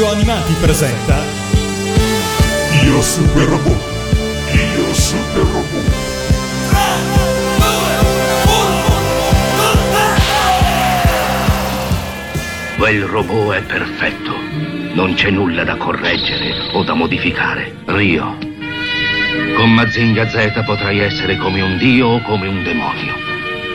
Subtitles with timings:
[0.00, 1.22] Radio Animati presenta
[2.84, 3.82] Io Super Robot
[4.50, 5.94] Io Super Robot
[12.78, 14.34] Quel robot è perfetto.
[14.94, 17.74] Non c'è nulla da correggere o da modificare.
[17.84, 18.38] Rio.
[19.54, 23.12] Con Mazinga Z potrai essere come un dio o come un demonio.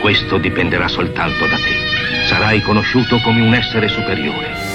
[0.00, 2.26] Questo dipenderà soltanto da te.
[2.26, 4.65] Sarai conosciuto come un essere superiore.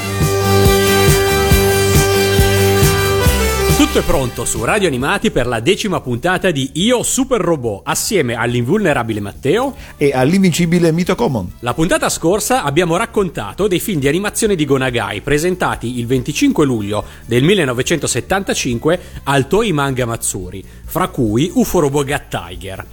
[3.91, 8.35] Tutto è pronto su Radio Animati per la decima puntata di Io Super Robot, assieme
[8.35, 11.55] all'invulnerabile Matteo e all'invincibile Mito Common.
[11.59, 17.03] La puntata scorsa abbiamo raccontato dei film di animazione di Gonagai presentati il 25 luglio
[17.25, 22.85] del 1975 al Toei Manga Matsuri, fra cui UFO Robot Gat Tiger.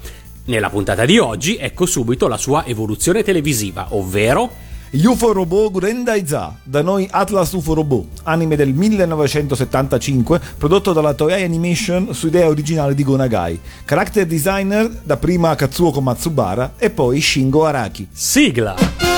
[0.46, 6.80] Nella puntata di oggi ecco subito la sua evoluzione televisiva, ovvero UFO Robot Grandaiza, da
[6.80, 13.04] noi Atlas UFO Robot, anime del 1975, prodotto dalla Toei Animation su idea originale di
[13.04, 13.60] Gonagai.
[13.84, 18.08] Character designer dapprima Katsuoko Matsubara e poi Shingo Araki.
[18.10, 19.08] Sigla!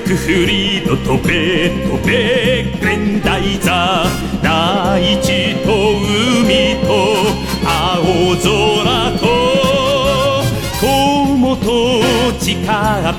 [0.00, 6.88] Yuke, デュークフリード飛べ飛べグレンダイザー大地と海と
[7.66, 8.48] 青空
[9.18, 9.24] と
[10.80, 11.66] 友と
[12.38, 12.66] 誓っ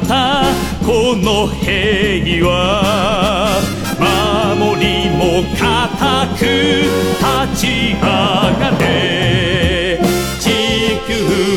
[0.08, 0.44] た
[0.86, 2.50] この平和
[4.00, 6.40] 守りも固く
[7.20, 10.00] 立ち上がれ
[10.40, 10.46] 地
[11.08, 11.10] 球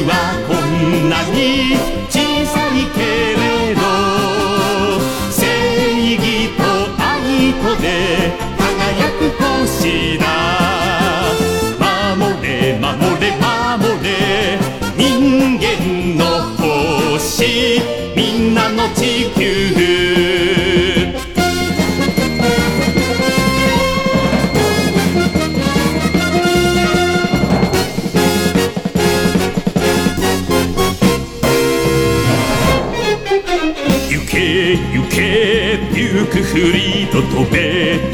[0.05, 0.11] は
[0.49, 1.77] こんなに
[2.11, 2.15] 小
[2.47, 3.14] さいけど
[13.41, 14.59] 守れ守れ
[14.97, 16.25] 人間の
[17.19, 17.81] 星。
[18.15, 19.41] みんなの地球。
[34.11, 35.15] 行け行け。
[35.95, 38.14] デュークフリード飛べ飛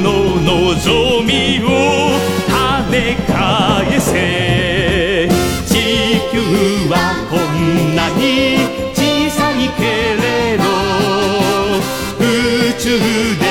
[0.00, 1.66] の望みを
[2.48, 5.28] 跳ね返せ。
[5.66, 5.72] 地
[6.30, 6.38] 球
[6.90, 6.94] は
[7.30, 8.22] こんなに
[8.94, 8.98] 小
[9.30, 9.82] さいけ
[10.20, 10.62] れど
[12.20, 12.22] 宇
[12.78, 12.98] 宙
[13.38, 13.42] で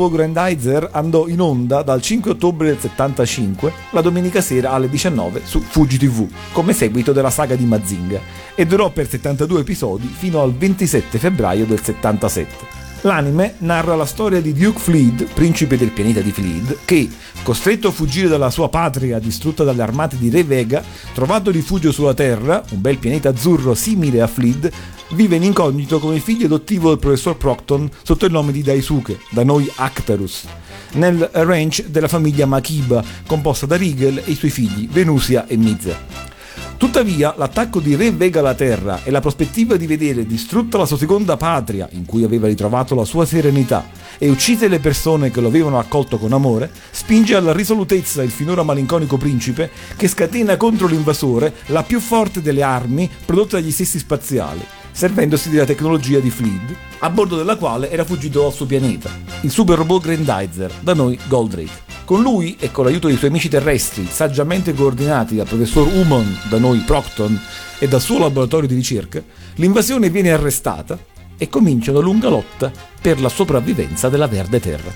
[0.00, 5.42] Robot Grandizer andò in onda dal 5 ottobre del 75, la domenica sera alle 19
[5.44, 8.18] su Fuji TV, come seguito della saga di Mazinga,
[8.54, 12.78] e durò per 72 episodi fino al 27 febbraio del 77.
[13.02, 17.08] L'anime narra la storia di Duke Fleed, principe del pianeta di Fleed, che,
[17.42, 20.82] costretto a fuggire dalla sua patria distrutta dalle armate di Re Vega,
[21.12, 24.70] trovato rifugio sulla Terra, un bel pianeta azzurro simile a Fleed,
[25.12, 29.44] vive in incognito come figlio adottivo del professor Procton sotto il nome di Daisuke, da
[29.44, 30.44] noi Actarus,
[30.92, 36.28] nel ranch della famiglia Makiba, composta da Rigel e i suoi figli Venusia e Miza.
[36.76, 40.96] Tuttavia, l'attacco di Re Vega alla Terra e la prospettiva di vedere distrutta la sua
[40.96, 43.86] seconda patria, in cui aveva ritrovato la sua serenità,
[44.16, 48.62] e uccise le persone che lo avevano accolto con amore, spinge alla risolutezza il finora
[48.62, 54.64] malinconico principe che scatena contro l'invasore la più forte delle armi prodotte dagli stessi spaziali,
[54.92, 59.10] servendosi della tecnologia di Fleed, a bordo della quale era fuggito dal suo pianeta,
[59.42, 61.88] il super robot Grandizer, da noi Goldrake.
[62.04, 66.58] Con lui e con l'aiuto dei suoi amici terrestri, saggiamente coordinati dal professor Umon, da
[66.58, 67.40] noi Procton,
[67.78, 69.22] e dal suo laboratorio di ricerca,
[69.54, 70.98] l'invasione viene arrestata
[71.38, 72.70] e comincia una lunga lotta
[73.00, 74.92] per la sopravvivenza della verde terra.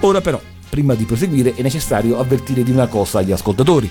[0.00, 3.88] Ora però, prima di proseguire è necessario avvertire di una cosa agli ascoltatori.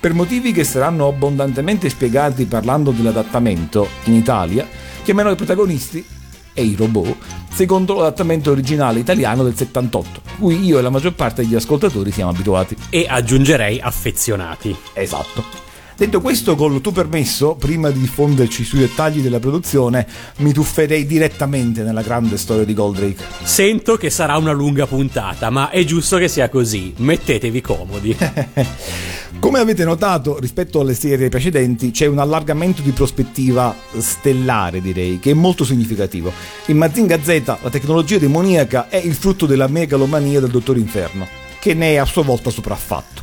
[0.00, 4.66] Per motivi che saranno abbondantemente spiegati parlando dell'adattamento, in Italia
[5.02, 6.04] chiamerò i protagonisti
[6.52, 7.16] e i robot
[7.52, 12.30] secondo l'adattamento originale italiano del 78, cui io e la maggior parte degli ascoltatori siamo
[12.30, 12.76] abituati.
[12.90, 14.76] E aggiungerei affezionati.
[14.92, 15.66] Esatto.
[15.98, 20.06] Detto questo, col tuo permesso, prima di diffonderci sui dettagli della produzione,
[20.36, 23.24] mi tufferei direttamente nella grande storia di Goldrake.
[23.42, 26.94] Sento che sarà una lunga puntata, ma è giusto che sia così.
[26.98, 28.16] Mettetevi comodi.
[29.40, 35.30] Come avete notato, rispetto alle serie precedenti, c'è un allargamento di prospettiva stellare, direi, che
[35.30, 36.32] è molto significativo.
[36.66, 41.26] In Mazinga Z la tecnologia demoniaca è il frutto della megalomania del Dottor Inferno,
[41.60, 43.22] che ne è a sua volta sopraffatto.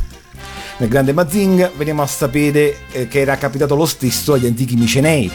[0.78, 5.30] Nel grande Mazinga veniamo a sapere eh, che era capitato lo stesso agli antichi Micenei.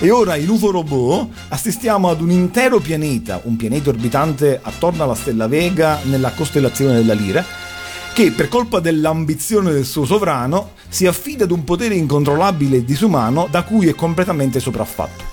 [0.00, 5.14] E ora in UFO Robot assistiamo ad un intero pianeta, un pianeta orbitante attorno alla
[5.14, 7.44] stella Vega nella costellazione della Lira,
[8.14, 13.48] che per colpa dell'ambizione del suo sovrano si affida ad un potere incontrollabile e disumano
[13.50, 15.32] da cui è completamente sopraffatto.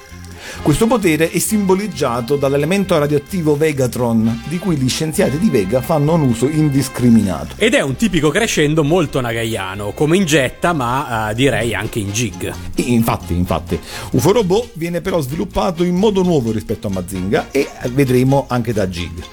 [0.63, 6.22] Questo potere è simboleggiato dall'elemento radioattivo Vegatron, di cui gli scienziati di Vega fanno un
[6.22, 7.54] uso indiscriminato.
[7.57, 12.10] Ed è un tipico crescendo molto nagaiano, come in Jetta, ma eh, direi anche in
[12.10, 12.51] Jig.
[12.77, 13.80] Infatti, infatti,
[14.13, 18.88] UFO Robot viene però sviluppato in modo nuovo rispetto a Mazinga e vedremo anche da
[18.88, 19.24] Jig.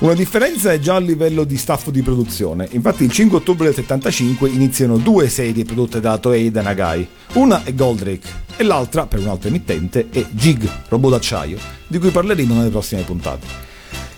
[0.00, 3.74] Una differenza è già a livello di staff di produzione, infatti il 5 ottobre del
[3.74, 7.04] 75 iniziano due serie prodotte da Toei da Nagai.
[7.32, 11.58] Una è Goldrake e l'altra, per un'altra emittente, è Jig, robot d'acciaio,
[11.88, 13.67] di cui parleremo nelle prossime puntate.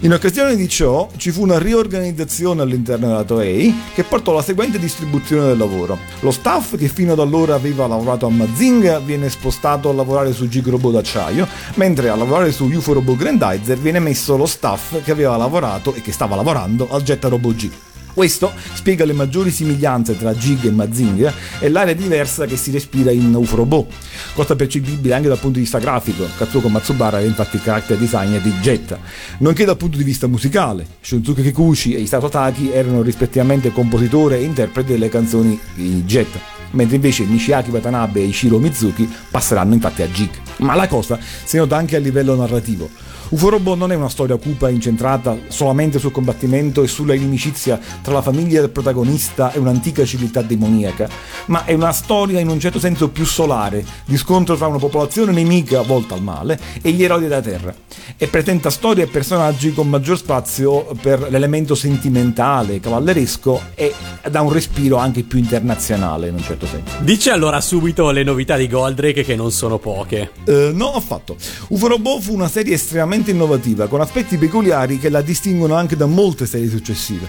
[0.03, 4.79] In occasione di ciò ci fu una riorganizzazione all'interno della Toei che portò alla seguente
[4.79, 5.99] distribuzione del lavoro.
[6.21, 10.49] Lo staff che fino ad allora aveva lavorato a Mazinga viene spostato a lavorare su
[10.49, 15.11] Jig Robot d'acciaio, mentre a lavorare su UFO Robot Grandizer viene messo lo staff che
[15.11, 17.71] aveva lavorato e che stava lavorando al Jetta Robot G.
[18.15, 23.11] Questo spiega le maggiori somiglianze tra Jig e Mazinga e l'area diversa che si respira
[23.11, 23.93] in UFO Robot,
[24.35, 26.27] cosa percepibile anche dal punto di vista grafico.
[26.37, 28.99] Katsuko Matsubara è infatti il character designer di Jetta,
[29.39, 30.87] nonché dal punto di vista musicale.
[31.01, 36.97] Shunsuke Kikuchi e Isato Taki erano rispettivamente compositore e interprete delle canzoni di Jetta mentre
[36.97, 40.50] invece Nishiaki Watanabe e Ishiro Mizuki passeranno infatti a Jig.
[40.61, 42.89] Ma la cosa si nota anche a livello narrativo.
[43.31, 48.23] Uforobo non è una storia cupa incentrata solamente sul combattimento e sulla inimicizia tra la
[48.23, 51.09] famiglia del protagonista e un'antica civiltà demoniaca,
[51.47, 55.31] ma è una storia in un certo senso più solare, di scontro tra una popolazione
[55.31, 57.73] nemica volta al male e gli eroi della terra,
[58.17, 63.95] e presenta storie e personaggi con maggior spazio per l'elemento sentimentale, cavalleresco e
[64.29, 66.97] dà un respiro anche più internazionale in un certo senso.
[66.99, 70.33] Dice allora subito le novità di Goldrake che non sono poche.
[70.51, 71.37] Eh, no, affatto.
[71.69, 76.45] Uforobo fu una serie estremamente innovativa, con aspetti peculiari che la distinguono anche da molte
[76.45, 77.29] serie successive.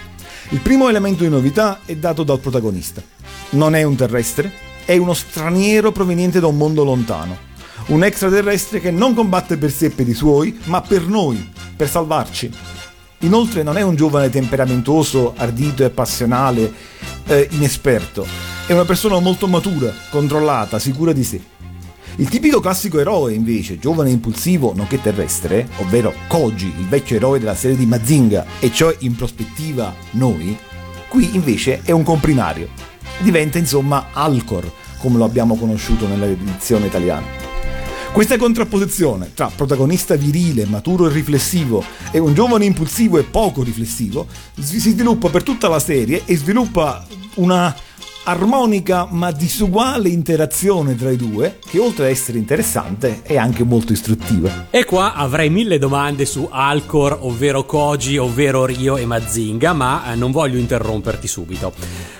[0.49, 2.99] Il primo elemento di novità è dato dal protagonista.
[3.51, 4.51] Non è un terrestre,
[4.85, 7.37] è uno straniero proveniente da un mondo lontano.
[7.87, 11.87] Un extraterrestre che non combatte per sé e per i suoi, ma per noi, per
[11.87, 12.51] salvarci.
[13.19, 16.73] Inoltre non è un giovane temperamentoso, ardito e passionale,
[17.27, 18.25] eh, inesperto.
[18.65, 21.41] È una persona molto matura, controllata, sicura di sé.
[22.17, 27.39] Il tipico classico eroe, invece, giovane e impulsivo, nonché terrestre, ovvero Koji, il vecchio eroe
[27.39, 30.57] della serie di Mazinga, e cioè in prospettiva noi,
[31.07, 32.67] qui invece è un comprimario.
[33.19, 37.49] Diventa insomma Alcor, come lo abbiamo conosciuto nell'edizione italiana.
[38.11, 41.81] Questa contrapposizione tra protagonista virile, maturo e riflessivo
[42.11, 44.27] e un giovane impulsivo e poco riflessivo
[44.59, 47.73] si sviluppa per tutta la serie e sviluppa una
[48.23, 53.93] armonica ma disuguale interazione tra i due che oltre ad essere interessante è anche molto
[53.93, 54.67] istruttiva.
[54.69, 60.15] E qua avrei mille domande su Alcor, ovvero Koji, ovvero Rio e Mazinga, ma eh,
[60.15, 61.73] non voglio interromperti subito.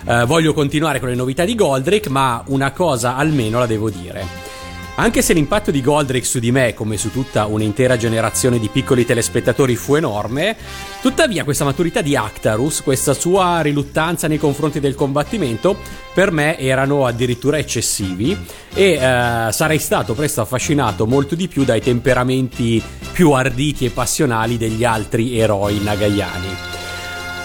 [0.05, 4.60] Eh, voglio continuare con le novità di Goldrake, ma una cosa almeno la devo dire.
[4.95, 9.05] Anche se l'impatto di Goldrake su di me, come su tutta un'intera generazione di piccoli
[9.05, 10.55] telespettatori, fu enorme,
[11.01, 15.77] tuttavia questa maturità di Actarus, questa sua riluttanza nei confronti del combattimento,
[16.13, 18.37] per me erano addirittura eccessivi
[18.73, 18.99] e eh,
[19.51, 25.39] sarei stato presto affascinato molto di più dai temperamenti più arditi e passionali degli altri
[25.39, 26.70] eroi nagayani.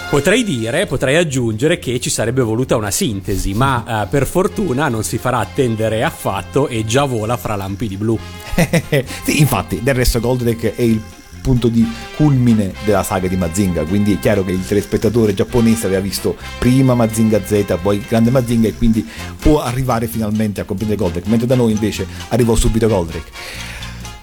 [0.08, 5.02] Potrei dire, potrei aggiungere che ci sarebbe voluta una sintesi, ma eh, per fortuna non
[5.02, 8.16] si farà attendere affatto e già vola fra lampi di blu.
[9.24, 11.02] sì, infatti, del resto Goldrake è il
[11.42, 16.00] punto di culmine della saga di Mazinga, quindi è chiaro che il telespettatore giapponese aveva
[16.00, 19.06] visto prima Mazinga Z, poi Grande Mazinga e quindi
[19.38, 23.30] può arrivare finalmente a comprendere Goldrake, mentre da noi invece arrivò subito Goldrake.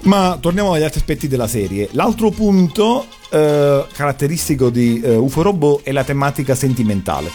[0.03, 1.87] Ma torniamo agli altri aspetti della serie.
[1.91, 7.29] L'altro punto eh, caratteristico di eh, UFO Robot è la tematica sentimentale.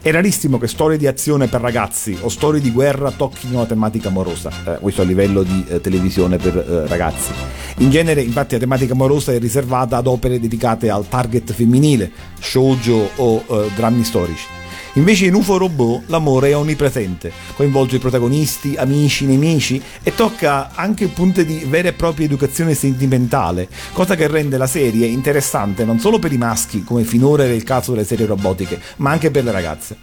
[0.00, 4.08] È rarissimo che storie di azione per ragazzi o storie di guerra tocchino la tematica
[4.08, 7.32] amorosa, eh, questo a livello di eh, televisione per eh, ragazzi.
[7.78, 13.10] In genere, infatti, la tematica amorosa è riservata ad opere dedicate al target femminile, shoujo
[13.16, 14.57] o eh, drammi storici.
[14.98, 21.06] Invece in UFO Robot l'amore è onnipresente, coinvolge i protagonisti, amici, nemici e tocca anche
[21.06, 26.18] punti di vera e propria educazione sentimentale, cosa che rende la serie interessante non solo
[26.18, 29.52] per i maschi, come finora era il caso delle serie robotiche, ma anche per le
[29.52, 29.98] ragazze.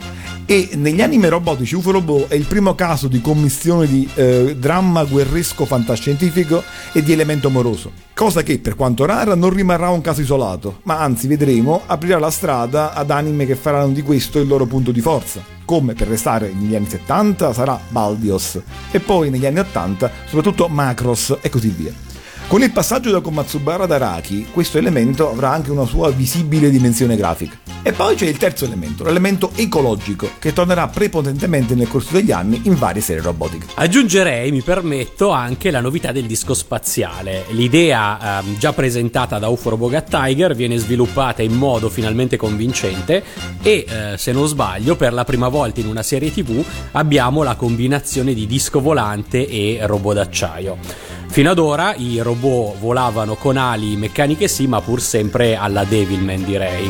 [0.46, 5.04] E negli anime robotici UFO Robot è il primo caso di commissione di eh, dramma
[5.04, 10.22] guerresco fantascientifico e di elemento amoroso, cosa che per quanto rara non rimarrà un caso
[10.22, 14.66] isolato, ma anzi vedremo aprirà la strada ad anime che faranno di questo il loro
[14.66, 18.62] punto di forza, come per restare negli anni 70 sarà Baldios
[18.92, 22.04] e poi negli anni 80 soprattutto Macross e così via.
[22.48, 27.16] Con il passaggio da Komatsubara ad Araki, questo elemento avrà anche una sua visibile dimensione
[27.16, 27.58] grafica.
[27.82, 32.62] E poi c'è il terzo elemento, l'elemento ecologico, che tornerà prepotentemente nel corso degli anni
[32.66, 33.66] in varie serie robotiche.
[33.74, 37.46] Aggiungerei, mi permetto, anche la novità del disco spaziale.
[37.50, 43.24] L'idea ehm, già presentata da UFO Robogat Tiger viene sviluppata in modo finalmente convincente
[43.62, 47.56] e, eh, se non sbaglio, per la prima volta in una serie TV abbiamo la
[47.56, 51.16] combinazione di disco volante e robot d'acciaio.
[51.36, 56.46] Fino ad ora i robot volavano con ali meccaniche sì, ma pur sempre alla Devilman
[56.46, 56.89] direi.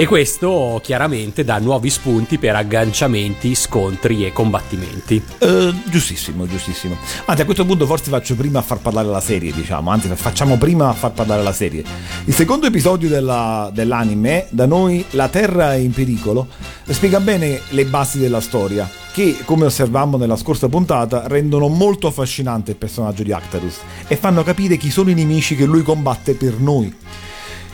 [0.00, 5.22] E questo chiaramente dà nuovi spunti per agganciamenti, scontri e combattimenti.
[5.40, 6.96] Uh, giustissimo, giustissimo.
[7.26, 9.90] Anzi, a questo punto forse faccio prima a far parlare la serie, diciamo.
[9.90, 11.84] Anzi, facciamo prima a far parlare la serie.
[12.24, 16.46] Il secondo episodio della, dell'anime, da noi La Terra è in pericolo,
[16.88, 22.70] spiega bene le basi della storia, che, come osservammo nella scorsa puntata, rendono molto affascinante
[22.70, 23.76] il personaggio di Actarus
[24.08, 26.96] e fanno capire chi sono i nemici che lui combatte per noi.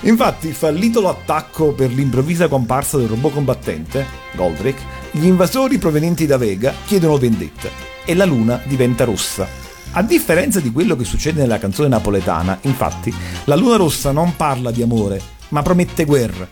[0.00, 6.73] Infatti, fallito l'attacco per l'improvvisa comparsa del robot combattente, Goldrick, gli invasori provenienti da Vega
[6.85, 7.69] chiedono vendetta
[8.05, 9.49] e la luna diventa rossa.
[9.93, 13.12] A differenza di quello che succede nella canzone napoletana, infatti,
[13.45, 16.47] la luna rossa non parla di amore, ma promette guerra.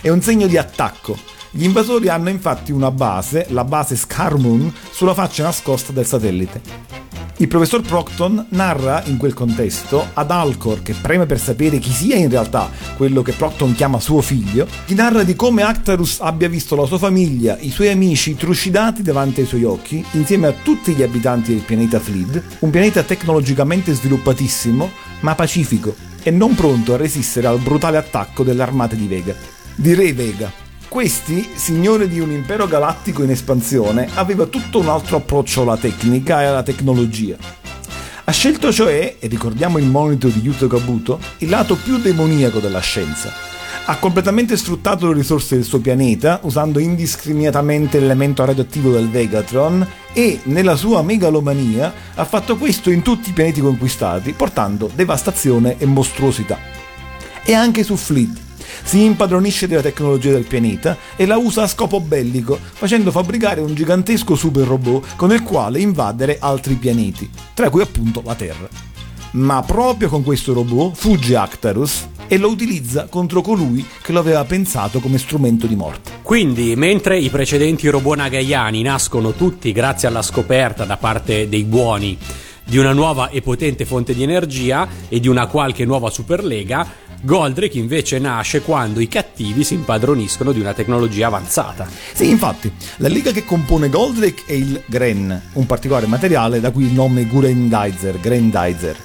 [0.00, 1.16] È un segno di attacco.
[1.56, 6.60] Gli invasori hanno infatti una base, la base Scarmoon, sulla faccia nascosta del satellite.
[7.36, 12.16] Il professor Procton narra in quel contesto ad Alcor, che preme per sapere chi sia
[12.16, 16.74] in realtà quello che Procton chiama suo figlio, gli narra di come Actarus abbia visto
[16.74, 21.04] la sua famiglia, i suoi amici trucidati davanti ai suoi occhi, insieme a tutti gli
[21.04, 27.46] abitanti del pianeta Fleed, un pianeta tecnologicamente sviluppatissimo, ma pacifico e non pronto a resistere
[27.46, 29.34] al brutale attacco delle armate di Vega.
[29.76, 30.52] Di Re Vega,
[30.94, 36.40] questi, signore di un impero galattico in espansione, aveva tutto un altro approccio alla tecnica
[36.40, 37.36] e alla tecnologia.
[38.22, 42.78] Ha scelto cioè, e ricordiamo il monito di Yuto Kabuto, il lato più demoniaco della
[42.78, 43.32] scienza.
[43.86, 50.42] Ha completamente sfruttato le risorse del suo pianeta, usando indiscriminatamente l'elemento radioattivo del Vegatron, e
[50.44, 56.56] nella sua megalomania ha fatto questo in tutti i pianeti conquistati, portando devastazione e mostruosità.
[57.42, 58.42] E anche su Fleet,
[58.82, 63.74] si impadronisce della tecnologia del pianeta e la usa a scopo bellico, facendo fabbricare un
[63.74, 68.68] gigantesco super robot con il quale invadere altri pianeti, tra cui appunto la Terra.
[69.32, 74.44] Ma proprio con questo robot fugge Actarus e lo utilizza contro colui che lo aveva
[74.44, 76.12] pensato come strumento di morte.
[76.22, 82.16] Quindi, mentre i precedenti robot nagaiani nascono tutti grazie alla scoperta da parte dei buoni
[82.66, 86.86] di una nuova e potente fonte di energia e di una qualche nuova superlega,
[87.24, 91.88] Goldrake invece nasce quando i cattivi si impadroniscono di una tecnologia avanzata.
[92.12, 96.84] Sì, infatti, la lega che compone Goldrake è il Gren, un particolare materiale da cui
[96.84, 98.96] il nome Grendizer, Grendizer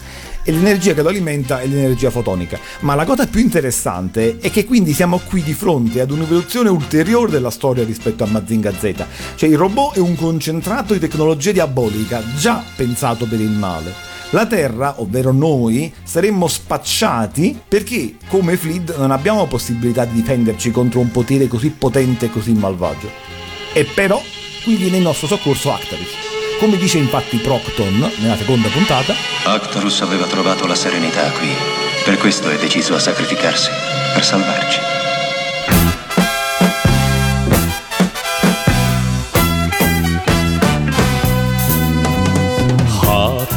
[0.44, 2.60] e l'energia che lo alimenta è l'energia fotonica.
[2.82, 7.32] Ma la cosa più interessante è che quindi siamo qui di fronte ad un'evoluzione ulteriore
[7.32, 9.06] della storia rispetto a Mazinga Z.
[9.36, 14.46] Cioè il robot è un concentrato di tecnologia diabolica già pensato per il male la
[14.46, 21.12] Terra, ovvero noi, saremmo spacciati perché come Fleet non abbiamo possibilità di difenderci contro un
[21.12, 23.10] potere così potente e così malvagio.
[23.74, 24.22] E però
[24.64, 26.10] qui viene in nostro soccorso Actarus.
[26.60, 29.14] Come dice infatti Procton nella seconda puntata,
[29.46, 31.50] Actarus aveva trovato la serenità qui,
[32.04, 33.70] per questo è deciso a sacrificarsi,
[34.14, 34.99] per salvarci.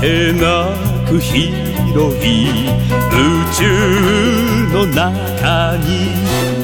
[0.02, 0.66] てな
[1.06, 3.22] く広い宇
[3.54, 3.62] 宙
[4.72, 6.10] の中に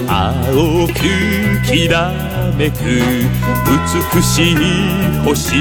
[0.09, 0.93] 青く
[1.65, 2.11] きら
[2.57, 4.55] めく美しい
[5.25, 5.55] 星。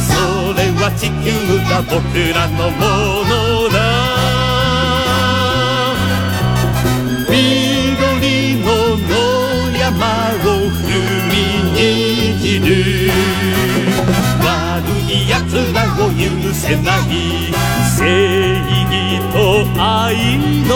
[0.00, 0.14] そ
[0.56, 1.28] れは地球
[1.68, 1.92] だ僕
[2.32, 2.80] らのも
[3.28, 3.63] の。
[16.16, 17.52] 許せない
[17.96, 19.36] 正義と
[19.82, 20.72] 愛の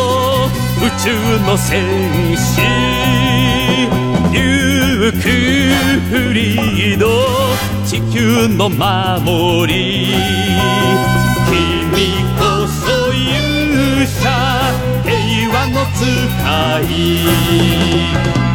[0.78, 1.07] 宇宙
[1.47, 2.61] の戦士
[4.33, 5.18] ユーク
[6.11, 7.07] フリード
[7.87, 10.09] 地球の守り。
[11.47, 11.57] 君
[12.38, 14.28] こそ勇者
[15.04, 16.04] 平和の使
[16.92, 18.48] い。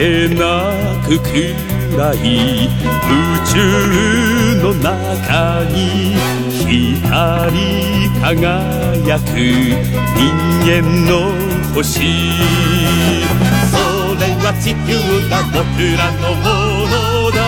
[0.00, 0.40] 果てな
[1.06, 2.70] く暗い宇
[3.52, 3.52] 宙
[4.62, 4.88] の中
[5.64, 6.16] に
[6.66, 7.60] 光り
[8.22, 9.28] 輝く
[10.16, 10.18] 人
[10.64, 10.70] 間
[11.04, 11.12] の
[11.74, 11.84] 星。
[13.70, 13.76] そ
[14.16, 14.88] れは地球
[15.28, 15.60] が僕
[15.98, 16.48] らのも
[16.88, 16.90] の
[17.30, 17.38] だ。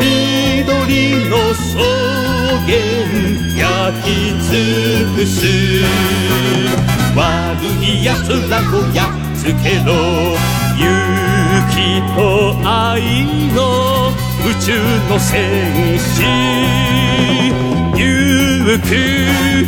[0.00, 1.78] 緑の草
[2.66, 2.74] 原
[3.54, 3.62] 焼
[4.02, 4.04] き
[4.42, 4.50] 尽
[5.14, 5.36] くす。
[7.16, 8.62] 悪い奴らを
[8.94, 9.52] やっつけ
[9.86, 9.90] ろ
[10.76, 10.84] 勇
[11.72, 11.74] 気
[12.14, 12.20] と
[12.62, 14.12] 愛の
[14.44, 14.68] 宇宙
[15.08, 16.22] の戦士
[17.98, 18.86] ユーク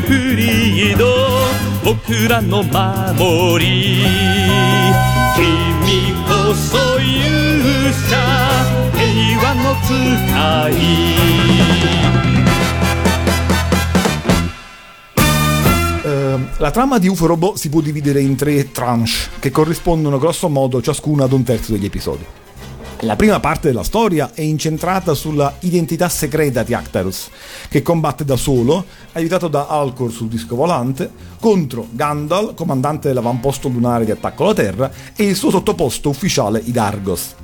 [0.07, 1.07] フリード
[1.83, 4.05] 僕らの守り
[5.35, 8.17] 君こそ勇者
[8.93, 9.00] 平
[9.43, 9.88] 和の使
[10.76, 12.48] い。
[16.57, 21.25] La trama di UFO Robot si può dividere in tre tranche che corrispondono grosso modo ciascuna
[21.25, 22.25] ad un terzo degli episodi.
[23.03, 27.29] La prima parte della storia è incentrata sulla identità segreta di Actarus,
[27.69, 31.09] che combatte da solo, aiutato da Alcor sul disco volante,
[31.39, 37.35] contro Gandalf, comandante dell'avamposto lunare di attacco alla Terra, e il suo sottoposto ufficiale Idargos.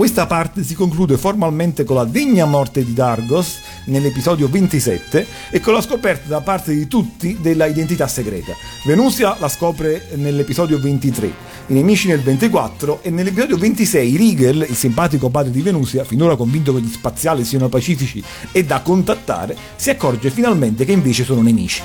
[0.00, 5.74] Questa parte si conclude formalmente con la degna morte di Dargos nell'episodio 27 e con
[5.74, 8.54] la scoperta da parte di tutti della identità segreta.
[8.86, 11.26] Venusia la scopre nell'episodio 23,
[11.66, 16.74] i nemici nel 24 e nell'episodio 26 Riegel, il simpatico padre di Venusia, finora convinto
[16.74, 21.82] che gli spaziali siano pacifici e da contattare, si accorge finalmente che invece sono nemici.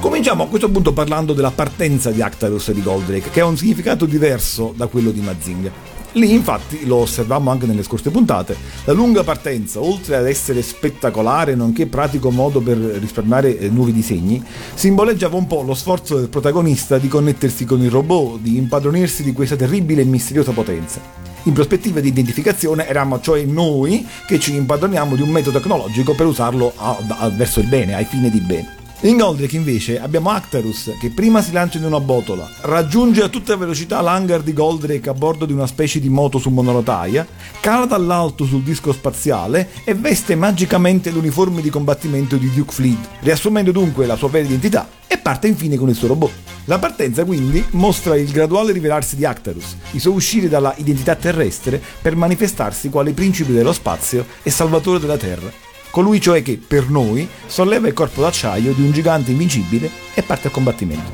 [0.00, 3.58] Cominciamo a questo punto parlando della partenza di Actarus e di Goldrake, che ha un
[3.58, 5.93] significato diverso da quello di Mazinga.
[6.16, 11.56] Lì infatti, lo osservammo anche nelle scorse puntate, la lunga partenza, oltre ad essere spettacolare
[11.56, 14.40] nonché pratico modo per risparmiare eh, nuovi disegni,
[14.74, 19.32] simboleggiava un po' lo sforzo del protagonista di connettersi con il robot, di impadronirsi di
[19.32, 21.00] questa terribile e misteriosa potenza.
[21.46, 26.26] In prospettiva di identificazione eravamo cioè noi che ci impadroniamo di un metodo tecnologico per
[26.26, 28.82] usarlo a- a- verso il bene, ai fini di bene.
[29.04, 33.54] In Goldrake invece abbiamo Actarus che prima si lancia in una botola, raggiunge a tutta
[33.54, 37.26] velocità l'hangar di Goldrake a bordo di una specie di moto su monorotaia,
[37.60, 43.72] cala dall'alto sul disco spaziale e veste magicamente l'uniforme di combattimento di Duke Fleet, riassumendo
[43.72, 46.32] dunque la sua vera identità e parte infine con il suo robot.
[46.64, 51.78] La partenza quindi mostra il graduale rivelarsi di Actarus, il suo uscire dalla identità terrestre
[52.00, 55.63] per manifestarsi quale principe dello spazio e salvatore della Terra
[55.94, 60.48] colui cioè che, per noi, solleva il corpo d'acciaio di un gigante invincibile e parte
[60.48, 61.08] al combattimento.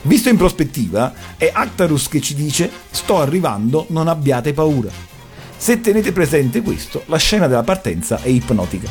[0.00, 4.88] Visto in prospettiva, è Actarus che ci dice sto arrivando, non abbiate paura.
[5.54, 8.88] Se tenete presente questo, la scena della partenza è ipnotica.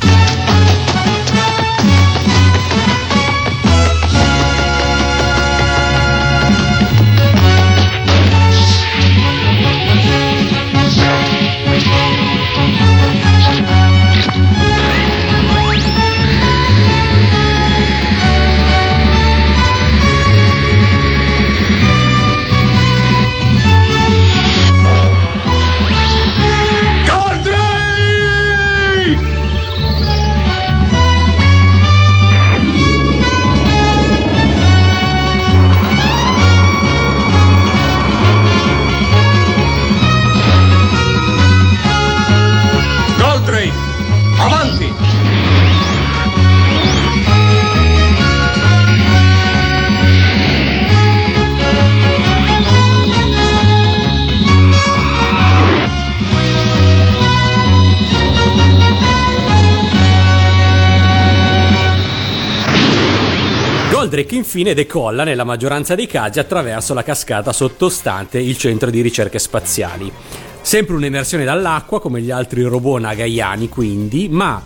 [64.17, 69.37] Goldrake infine decolla nella maggioranza dei casi attraverso la cascata sottostante il centro di ricerche
[69.37, 70.11] spaziali.
[70.59, 74.59] Sempre un'emersione dall'acqua come gli altri robot nagaiani quindi, ma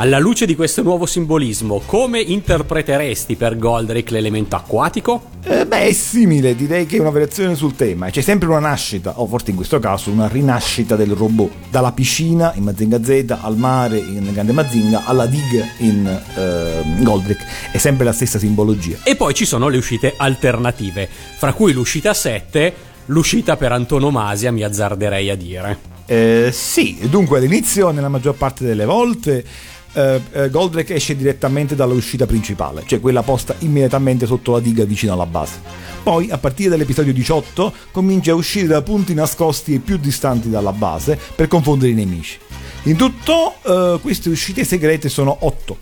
[0.00, 5.22] Alla luce di questo nuovo simbolismo, come interpreteresti per Goldrake l'elemento acquatico?
[5.42, 8.08] Eh, beh, è simile, direi che è una variazione sul tema.
[8.08, 12.52] C'è sempre una nascita, o forse in questo caso una rinascita del robot, dalla piscina
[12.54, 17.44] in Mazinga Z al mare in Grande Mazinga alla diga in eh, Goldrake.
[17.72, 18.98] È sempre la stessa simbologia.
[19.02, 21.08] E poi ci sono le uscite alternative,
[21.38, 22.72] fra cui l'uscita 7,
[23.06, 25.96] l'uscita per antonomasia, mi azzarderei a dire.
[26.06, 29.44] Eh, sì, dunque all'inizio, nella maggior parte delle volte,
[29.92, 35.12] eh, eh, Goldrake esce direttamente dall'uscita principale, cioè quella posta immediatamente sotto la diga vicino
[35.12, 35.60] alla base.
[36.02, 40.72] Poi, a partire dall'episodio 18, comincia a uscire da punti nascosti e più distanti dalla
[40.72, 42.38] base per confondere i nemici.
[42.84, 45.78] In tutto, eh, queste uscite segrete sono 8,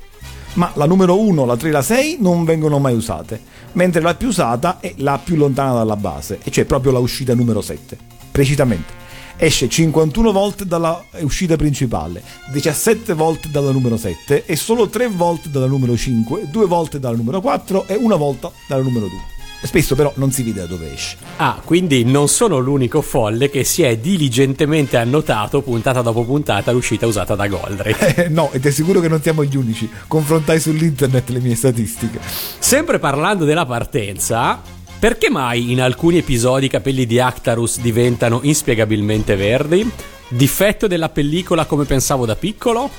[0.54, 3.40] ma la numero 1, la 3 e la 6 non vengono mai usate,
[3.72, 7.34] mentre la più usata è la più lontana dalla base, e cioè proprio la uscita
[7.34, 7.96] numero 7.
[8.32, 9.04] Precisamente
[9.36, 12.22] esce 51 volte dalla uscita principale,
[12.52, 17.16] 17 volte dalla numero 7 e solo 3 volte dalla numero 5, 2 volte dalla
[17.16, 19.34] numero 4 e una volta dalla numero 2.
[19.62, 21.16] Spesso però non si vede da dove esce.
[21.36, 27.06] Ah, quindi non sono l'unico folle che si è diligentemente annotato puntata dopo puntata l'uscita
[27.06, 28.04] usata da Goldrake.
[28.26, 29.90] Eh, no, ed è sicuro che non siamo gli unici.
[30.06, 32.20] Confrontai sull'internet le mie statistiche.
[32.58, 34.62] Sempre parlando della partenza,
[35.06, 39.88] perché mai in alcuni episodi i capelli di Actarus diventano inspiegabilmente verdi?
[40.26, 42.90] Difetto della pellicola come pensavo da piccolo?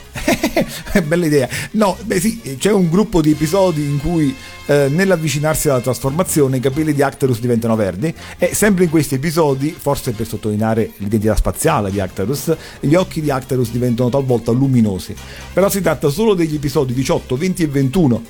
[1.04, 1.50] Bella idea.
[1.72, 4.34] No, beh sì, c'è un gruppo di episodi in cui
[4.68, 9.76] eh, nell'avvicinarsi alla trasformazione i capelli di Actarus diventano verdi e sempre in questi episodi,
[9.78, 15.14] forse per sottolineare l'identità spaziale di Actarus, gli occhi di Actarus diventano talvolta luminosi.
[15.52, 18.24] Però si tratta solo degli episodi 18, 20 e 21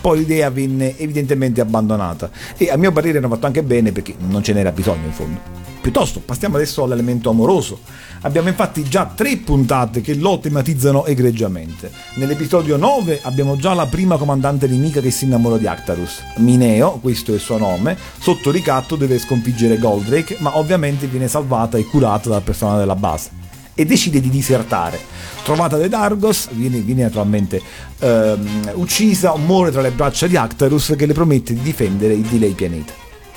[0.00, 4.42] poi l'idea venne evidentemente abbandonata e a mio parere hanno fatto anche bene perché non
[4.42, 5.66] ce n'era bisogno in fondo.
[5.80, 7.80] Piuttosto, passiamo adesso all'elemento amoroso.
[8.22, 11.90] Abbiamo infatti già tre puntate che lo tematizzano egregiamente.
[12.14, 16.22] Nell'episodio 9 abbiamo già la prima comandante nemica che si innamora di Actarus.
[16.36, 21.78] Mineo, questo è il suo nome, sotto ricatto deve sconfiggere Goldrake, ma ovviamente viene salvata
[21.78, 23.46] e curata dal personale della base
[23.78, 24.98] e decide di disertare.
[25.44, 27.62] Trovata dai Dargos, viene, viene naturalmente
[28.00, 32.38] ehm, uccisa, muore tra le braccia di Actarus che le promette di difendere il di
[32.56, 32.92] pianeta.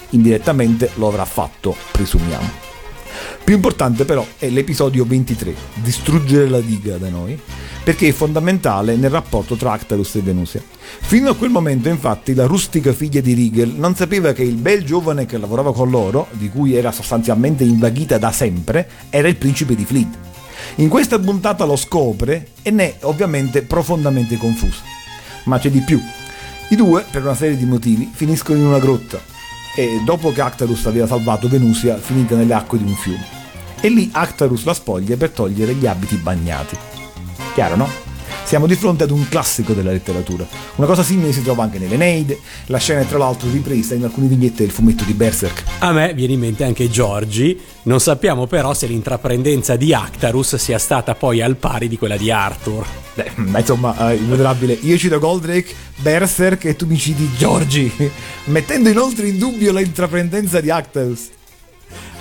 [0.10, 2.70] Indirettamente lo avrà fatto, presumiamo.
[3.44, 7.40] Più importante però è l'episodio 23, distruggere la diga da noi,
[7.84, 10.64] perché è fondamentale nel rapporto tra Actarus e Venusia.
[11.02, 14.84] Fino a quel momento infatti la rustica figlia di Rigel non sapeva che il bel
[14.84, 19.76] giovane che lavorava con loro, di cui era sostanzialmente invaghita da sempre, era il principe
[19.76, 20.31] di Fleet.
[20.76, 24.82] In questa puntata lo scopre e ne è ovviamente profondamente confuso.
[25.44, 26.02] Ma c'è di più.
[26.70, 29.20] I due, per una serie di motivi, finiscono in una grotta
[29.76, 33.26] e dopo che Actarus aveva salvato Venusia, finita nelle acque di un fiume.
[33.80, 36.78] E lì Actarus la spoglia per togliere gli abiti bagnati.
[37.54, 38.11] Chiaro, no?
[38.44, 40.46] Siamo di fronte ad un classico della letteratura.
[40.76, 44.28] Una cosa simile si trova anche nell'Eneide, la scena è tra l'altro ripresa in alcuni
[44.28, 45.64] vignette del fumetto di Berserk.
[45.80, 50.80] A me viene in mente anche Giorgi, non sappiamo però se l'intraprendenza di Actarus sia
[50.80, 52.86] stata poi al pari di quella di Arthur.
[53.14, 54.78] Beh, ma insomma, eh, immoderabile.
[54.82, 57.92] Io cito Goldrake, Berserk e tu mi citi Giorgi,
[58.46, 61.30] mettendo inoltre in dubbio l'intraprendenza di Actarus.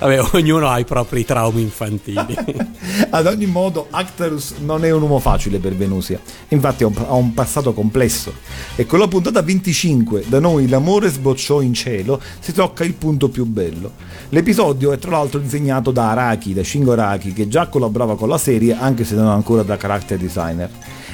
[0.00, 2.34] Vabbè, ognuno ha i propri traumi infantili.
[3.10, 6.18] Ad ogni modo, Actarus non è un uomo facile per Venusia.
[6.48, 8.32] Infatti ha un passato complesso.
[8.76, 13.28] E con la puntata 25, da noi l'amore sbocciò in cielo, si tocca il punto
[13.28, 13.92] più bello.
[14.30, 18.38] L'episodio è tra l'altro disegnato da Araki, da Shingo Araki, che già collaborava con la
[18.38, 20.70] serie, anche se non ancora da character designer.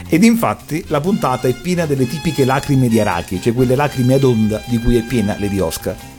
[0.08, 4.22] Ed infatti la puntata è piena delle tipiche lacrime di Araki, cioè quelle lacrime ad
[4.22, 6.14] onda di cui è piena Lady Oscar.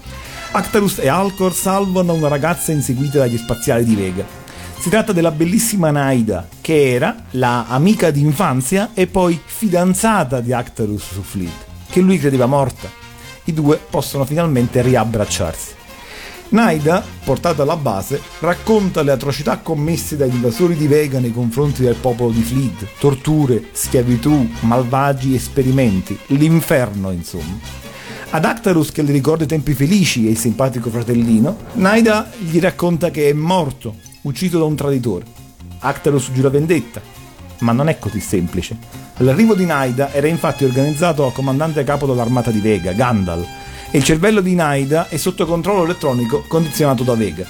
[0.51, 4.25] Actarus e Alcor salvano una ragazza inseguita dagli spaziali di Vega.
[4.79, 11.11] Si tratta della bellissima Naida, che era la amica d'infanzia e poi fidanzata di Actarus
[11.11, 12.89] su Fleet, che lui credeva morta.
[13.45, 15.75] I due possono finalmente riabbracciarsi.
[16.49, 21.95] Naida, portata alla base, racconta le atrocità commesse dagli invasori di Vega nei confronti del
[21.95, 27.86] popolo di Fleet, torture, schiavitù, malvagi esperimenti, l'inferno insomma.
[28.29, 33.09] Ad Actarus, che le ricorda i tempi felici e il simpatico fratellino, Naida gli racconta
[33.09, 35.23] che è morto, ucciso da un traditore.
[35.79, 37.01] Actarus giura vendetta,
[37.59, 38.77] ma non è così semplice.
[39.17, 43.45] L'arrivo di Naida era infatti organizzato dal comandante capo dell'armata di Vega, Gandal,
[43.89, 47.45] e il cervello di Naida è sotto controllo elettronico condizionato da Vega.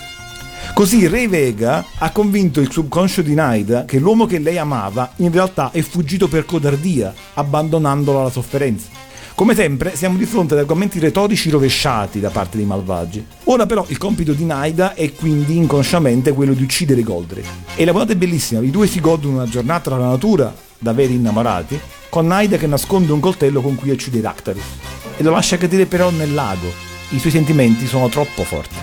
[0.76, 5.32] Così Re Vega ha convinto il subconscio di Naida che l'uomo che lei amava in
[5.32, 9.07] realtà è fuggito per codardia, abbandonandolo alla sofferenza.
[9.38, 13.24] Come sempre siamo di fronte ad argomenti retorici rovesciati da parte dei malvagi.
[13.44, 17.48] Ora però il compito di Naida è quindi inconsciamente quello di uccidere Goldrake.
[17.76, 21.14] E la puntata è bellissima, i due si godono una giornata tra natura, da veri
[21.14, 24.64] innamorati, con Naida che nasconde un coltello con cui uccide Actarus
[25.18, 26.74] e lo lascia cadere però nel lago.
[27.10, 28.76] I suoi sentimenti sono troppo forti.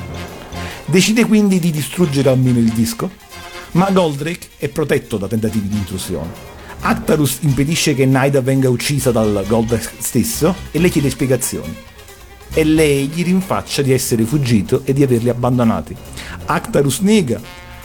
[0.84, 3.10] Decide quindi di distruggere almeno il disco,
[3.72, 6.53] ma Goldrake è protetto da tentativi di intrusione.
[6.86, 11.74] Actarus impedisce che Naida venga uccisa dal Goldrake stesso e le chiede spiegazioni.
[12.52, 15.96] E lei gli rinfaccia di essere fuggito e di averli abbandonati.
[16.44, 17.40] Actarus nega,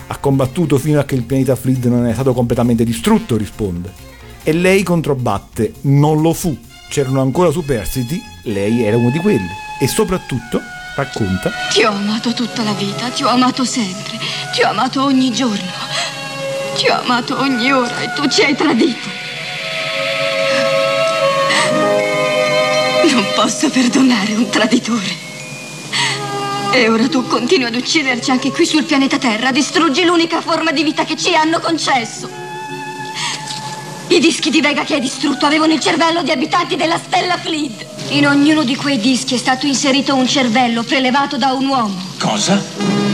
[0.08, 3.90] ha combattuto fino a che il pianeta Fleet non è stato completamente distrutto, risponde.
[4.44, 6.58] E lei controbatte, non lo fu,
[6.90, 9.48] c'erano ancora superstiti, lei era uno di quelli.
[9.80, 10.60] E soprattutto
[10.98, 14.18] racconta Ti ho amato tutta la vita, ti ho amato sempre,
[14.54, 15.72] ti ho amato ogni giorno,
[16.80, 19.10] ti ho amato ogni ora e tu ci hai tradito.
[23.12, 25.28] Non posso perdonare un traditore.
[26.72, 30.84] E ora tu continui ad ucciderci anche qui sul pianeta Terra, distruggi l'unica forma di
[30.84, 32.30] vita che ci hanno concesso.
[34.08, 37.86] I dischi di Vega che hai distrutto avevano il cervello di abitanti della stella Fleet.
[38.12, 42.02] In ognuno di quei dischi è stato inserito un cervello prelevato da un uomo.
[42.18, 43.09] Cosa?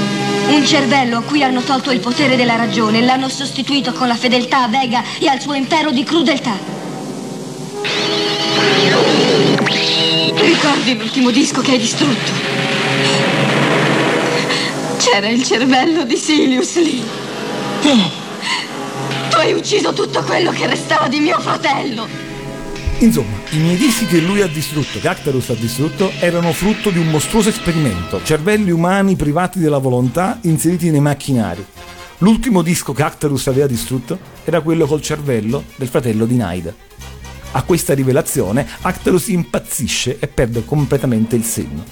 [0.47, 4.15] Un cervello a cui hanno tolto il potere della ragione e l'hanno sostituito con la
[4.15, 6.57] fedeltà a Vega e al suo impero di crudeltà.
[10.35, 12.31] Ricordi l'ultimo disco che hai distrutto?
[14.97, 17.03] C'era il cervello di Silius lì.
[17.81, 22.07] Tu hai ucciso tutto quello che restava di mio fratello.
[22.99, 26.97] Insomma, i miei dischi che lui ha distrutto, che Actarus ha distrutto, erano frutto di
[26.97, 31.63] un mostruoso esperimento, cervelli umani privati della volontà inseriti nei macchinari.
[32.19, 36.73] L'ultimo disco che Actarus aveva distrutto era quello col cervello del fratello di Naida.
[37.51, 41.83] A questa rivelazione Actarus impazzisce e perde completamente il senno.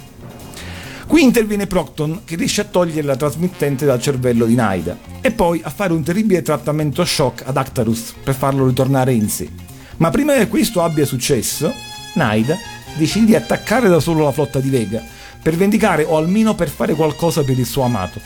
[1.08, 5.62] Qui interviene Procton che riesce a togliere la trasmittente dal cervello di Naida e poi
[5.64, 9.73] a fare un terribile trattamento shock ad Actarus per farlo ritornare in sé.
[9.98, 11.74] Ma prima che questo abbia successo,
[12.14, 12.58] Naida
[12.96, 15.02] decide di attaccare da solo la flotta di Vega
[15.42, 18.20] per vendicare o almeno per fare qualcosa per il suo amato.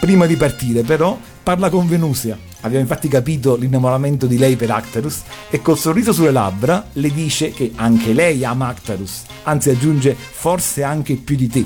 [0.00, 2.36] Prima di partire, però, parla con Venusia.
[2.60, 7.52] Abbiamo infatti capito l'innamoramento di lei per Actarus e col sorriso sulle labbra le dice
[7.52, 11.64] che anche lei ama Actarus, anzi aggiunge forse anche più di te.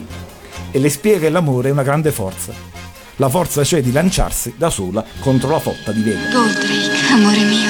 [0.71, 2.53] E le spiega che l'amore è una grande forza.
[3.17, 6.31] La forza cioè di lanciarsi da sola contro la flotta di Vega.
[6.31, 7.69] Goldrake, amore mio,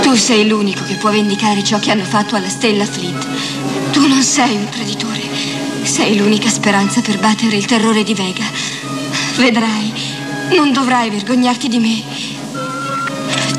[0.00, 3.26] tu sei l'unico che può vendicare ciò che hanno fatto alla stella Fleet.
[3.92, 5.20] Tu non sei un traditore.
[5.82, 8.44] Sei l'unica speranza per battere il terrore di Vega.
[9.36, 9.92] Vedrai,
[10.56, 12.02] non dovrai vergognarti di me.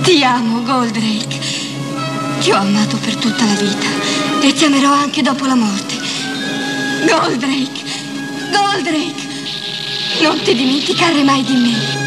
[0.02, 1.40] Ti amo, Goldrake.
[2.40, 3.88] Ti ho amato per tutta la vita
[4.42, 5.96] e ti amerò anche dopo la morte.
[7.08, 7.82] Goldrake,
[8.52, 9.28] Goldrake,
[10.22, 12.02] non ti dimenticare mai di me.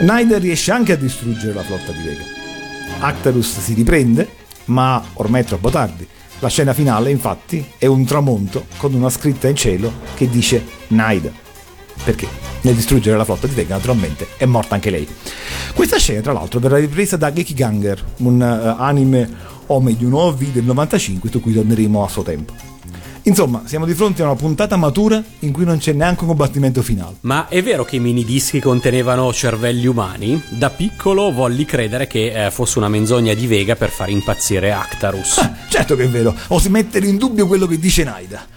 [0.00, 2.43] Naida riesce anche a distruggere la flotta di Vega.
[2.98, 4.28] Actarus si riprende,
[4.66, 6.06] ma ormai è troppo tardi.
[6.40, 11.30] La scena finale, infatti, è un tramonto con una scritta in cielo che dice Naida.
[12.02, 12.28] Perché?
[12.62, 15.08] Nel distruggere la flotta di Vega, naturalmente, è morta anche lei.
[15.74, 20.42] Questa scena, tra l'altro, verrà ripresa da Gekiganger, un uh, anime Ome di un OV
[20.52, 22.73] del 95, su cui torneremo a suo tempo.
[23.26, 26.82] Insomma, siamo di fronte a una puntata matura in cui non c'è neanche un combattimento
[26.82, 27.16] finale.
[27.20, 30.42] Ma è vero che i minidischi contenevano cervelli umani?
[30.50, 35.38] Da piccolo volli credere che eh, fosse una menzogna di Vega per far impazzire Actarus.
[35.38, 38.53] Ah, certo che è vero, osi mettere in dubbio quello che dice Naida.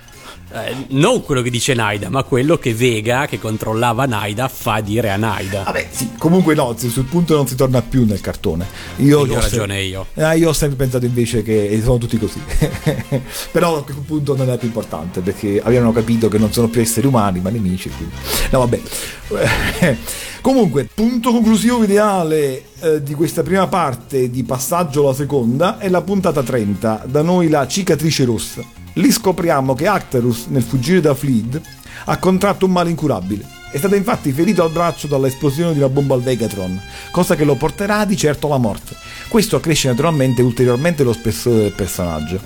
[0.49, 5.09] Eh, non quello che dice Naida, ma quello che Vega, che controllava Naida, fa dire
[5.11, 5.63] a Naida.
[5.63, 8.65] Vabbè, sì, comunque no, sul punto non si torna più nel cartone.
[8.97, 10.05] Io, Io ho ragione sempre- io.
[10.15, 12.41] Ah, io ho sempre pensato invece che sono tutti così.
[13.51, 16.79] Però a quel punto non è più importante perché avevano capito che non sono più
[16.79, 17.89] esseri umani, ma nemici.
[17.89, 18.15] Quindi...
[18.51, 18.81] No, vabbè.
[20.39, 26.01] Comunque, punto conclusivo ideale eh, di questa prima parte di passaggio alla seconda è la
[26.01, 28.76] puntata 30, da noi la cicatrice rossa.
[28.97, 31.61] Lì scopriamo che Actarus, nel fuggire da Fleet,
[32.05, 33.45] ha contratto un male incurabile.
[33.71, 36.81] È stato infatti ferito al braccio dall'esplosione di una bomba al Vegatron,
[37.11, 38.95] cosa che lo porterà di certo alla morte.
[39.27, 42.39] Questo accresce naturalmente ulteriormente lo spessore del personaggio.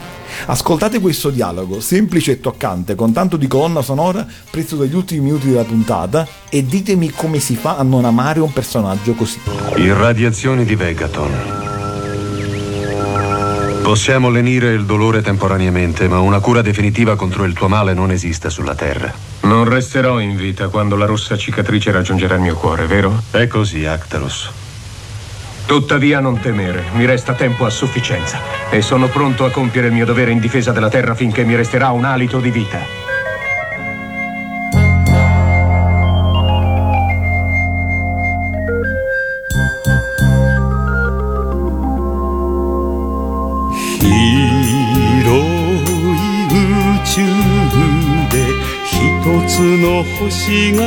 [0.47, 5.47] Ascoltate questo dialogo, semplice e toccante, con tanto di colonna sonora preso dagli ultimi minuti
[5.47, 9.39] della puntata, e ditemi come si fa a non amare un personaggio così.
[9.77, 11.80] Irradiazioni di Vegaton.
[13.91, 18.49] Possiamo lenire il dolore temporaneamente, ma una cura definitiva contro il tuo male non esiste
[18.49, 19.13] sulla Terra.
[19.41, 23.21] Non resterò in vita quando la rossa cicatrice raggiungerà il mio cuore, vero?
[23.29, 24.49] È così, Actarus.
[25.65, 30.05] Tuttavia non temere, mi resta tempo a sufficienza e sono pronto a compiere il mio
[30.05, 33.10] dovere in difesa della terra finché mi resterà un alito di vita.
[50.21, 50.81] 星が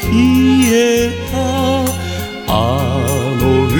[0.00, 0.14] 消
[0.72, 1.34] えた。
[2.48, 2.52] あ
[3.40, 3.74] の美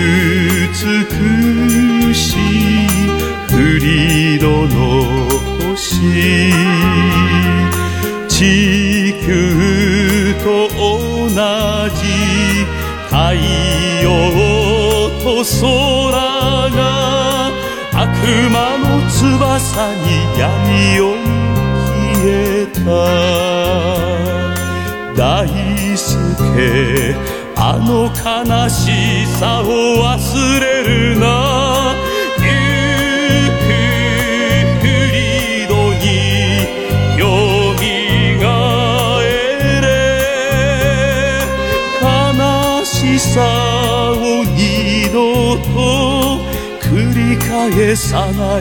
[2.12, 2.88] しい
[3.48, 4.74] フリードの
[5.74, 5.86] 星。
[8.28, 9.26] 地球
[10.42, 12.02] と同じ
[13.06, 13.14] 太
[14.02, 14.04] 陽
[15.22, 16.10] と空
[16.70, 16.80] が
[17.94, 18.04] 悪
[18.50, 19.14] 魔の翼
[19.94, 20.04] に
[20.36, 21.02] 闇を
[22.12, 22.66] 消え
[24.10, 24.15] た。
[25.16, 27.16] 大輔
[27.56, 29.64] あの悲しさを
[30.04, 30.64] 忘れ
[31.14, 31.94] るな。
[32.38, 32.44] ゆ
[33.62, 33.64] く
[34.82, 35.16] フリ
[35.66, 35.72] ド
[36.04, 36.06] に
[37.18, 37.22] よ
[37.80, 37.82] み
[38.42, 38.44] が
[39.22, 39.24] え
[39.80, 39.88] れ。
[42.02, 42.04] 悲
[42.84, 43.32] しさ
[44.12, 45.66] を二度と
[46.82, 46.92] 繰
[47.30, 48.60] り返さない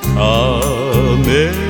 [0.00, 0.08] た
[1.26, 1.67] め。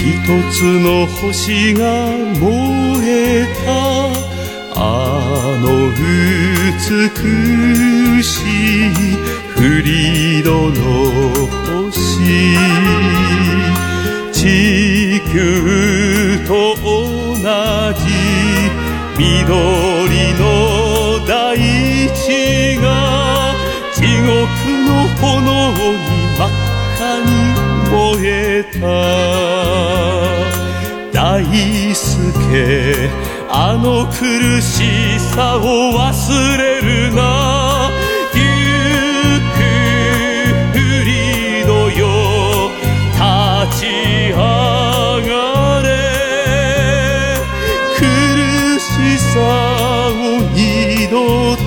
[0.00, 0.06] 一
[0.50, 1.84] つの星が
[2.40, 2.48] 燃
[3.04, 3.68] えた。
[4.74, 4.80] あ
[5.60, 7.12] の美
[8.22, 8.96] しい
[9.50, 10.80] フリードの
[11.84, 12.00] 星。
[14.32, 15.36] 地球
[16.48, 17.36] と同
[17.92, 18.00] じ
[19.18, 19.28] 緑
[20.38, 20.40] の
[21.26, 22.86] 大地が
[23.92, 24.32] 地獄
[24.86, 24.88] の
[25.20, 25.36] 炎
[25.72, 26.08] に
[26.38, 26.48] 真っ
[26.96, 27.28] 赤に
[27.90, 27.92] 燃
[28.24, 29.49] えた。
[31.50, 33.10] 大輔
[33.48, 35.60] あの苦しさを
[35.98, 37.90] 忘れるな。
[38.32, 42.70] ゆっくフリードよ
[43.14, 43.82] 立ち
[44.30, 44.36] 上
[45.26, 45.88] がれ。
[47.98, 48.00] 苦
[48.78, 49.34] しさ
[50.12, 50.14] を
[50.54, 51.58] 二度と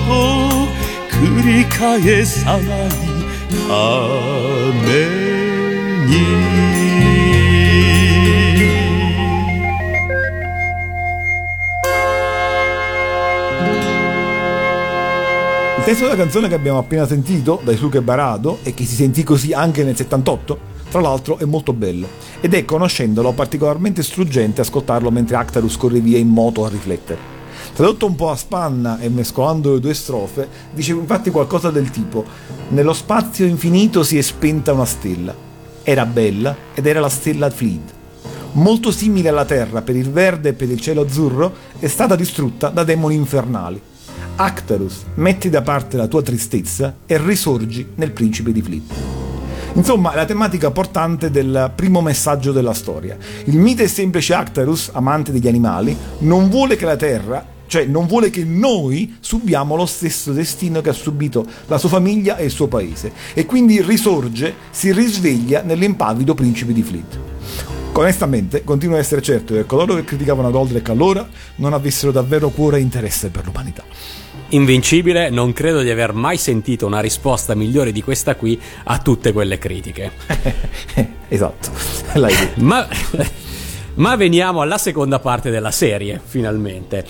[1.10, 2.88] 繰り返さない
[3.68, 3.68] た
[4.88, 5.23] め。
[15.84, 19.84] Testo della canzone che abbiamo appena sentito da Isuke Barado e che si sentì così anche
[19.84, 20.58] nel 78,
[20.90, 22.08] tra l'altro è molto bello
[22.40, 27.18] ed è conoscendolo particolarmente struggente ascoltarlo mentre Actarus corre via in moto a riflettere.
[27.74, 32.24] Tradotto un po' a spanna e mescolando le due strofe, dice infatti qualcosa del tipo:
[32.68, 35.34] Nello spazio infinito si è spenta una stella.
[35.82, 37.92] Era bella ed era la stella Fleet.
[38.52, 42.70] Molto simile alla Terra per il verde e per il cielo azzurro, è stata distrutta
[42.70, 43.92] da demoni infernali.
[44.36, 48.82] Actarus, metti da parte la tua tristezza e risorgi nel principe di Fleet.
[49.74, 53.16] Insomma, la tematica portante del primo messaggio della storia.
[53.44, 58.06] Il mite e semplice Actarus, amante degli animali, non vuole che la Terra, cioè non
[58.06, 62.50] vuole che noi subiamo lo stesso destino che ha subito la sua famiglia e il
[62.50, 67.18] suo paese, e quindi risorge, si risveglia nell'impavido principe di Fleet.
[67.92, 72.78] Onestamente, continuo ad essere certo che coloro che criticavano Goldrake allora non avessero davvero cuore
[72.78, 73.84] e interesse per l'umanità.
[74.50, 79.32] Invincibile, non credo di aver mai sentito una risposta migliore di questa qui a tutte
[79.32, 80.12] quelle critiche.
[81.28, 81.70] esatto,
[82.14, 82.60] l'hai detto.
[82.62, 82.86] Ma,
[83.94, 87.04] ma veniamo alla seconda parte della serie, finalmente.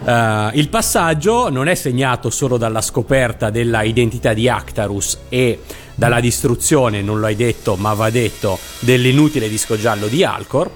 [0.00, 5.60] Uh, il passaggio non è segnato solo dalla scoperta della identità di Actarus e
[5.94, 10.70] dalla distruzione, non lo hai detto, ma va detto, dell'inutile disco giallo di Alcor,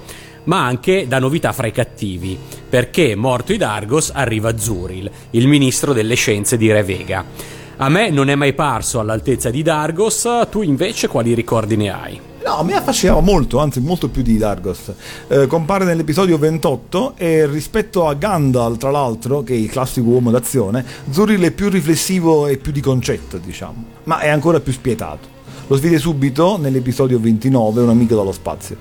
[0.44, 6.14] ma anche da novità fra i cattivi, perché morto Idargos arriva Zuril, il ministro delle
[6.14, 7.24] scienze di Re Vega.
[7.76, 12.20] A me non è mai parso all'altezza di Dargos, tu invece quali ricordi ne hai?
[12.44, 14.92] No, mi affascinava molto, anzi molto più di Dargos.
[15.28, 20.30] Eh, compare nell'episodio 28 e rispetto a Gandalf, tra l'altro, che è il classico uomo
[20.30, 25.33] d'azione, Zuril è più riflessivo e più di concetto, diciamo, ma è ancora più spietato.
[25.66, 28.76] Lo si vede subito nell'episodio 29, Un amico dallo spazio.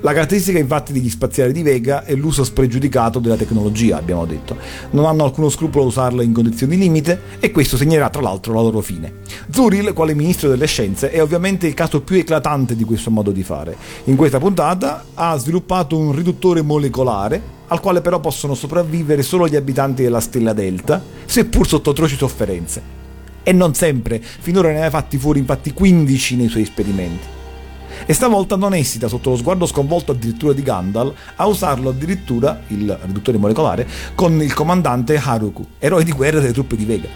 [0.00, 4.56] La caratteristica infatti degli spaziali di Vega è l'uso spregiudicato della tecnologia, abbiamo detto.
[4.90, 8.62] Non hanno alcuno scrupolo a usarla in condizioni limite e questo segnerà tra l'altro la
[8.62, 9.20] loro fine.
[9.48, 13.44] Zuril, quale ministro delle scienze, è ovviamente il caso più eclatante di questo modo di
[13.44, 13.76] fare.
[14.06, 19.56] In questa puntata ha sviluppato un riduttore molecolare al quale però possono sopravvivere solo gli
[19.56, 23.03] abitanti della stella Delta, seppur sotto atroci sofferenze.
[23.44, 27.26] E non sempre, finora ne aveva fatti fuori infatti 15 nei suoi esperimenti.
[28.06, 32.98] E stavolta non esita, sotto lo sguardo sconvolto addirittura di Gandalf, a usarlo addirittura, il
[33.04, 37.08] riduttore molecolare, con il comandante Haruku, eroe di guerra delle truppe di Vega.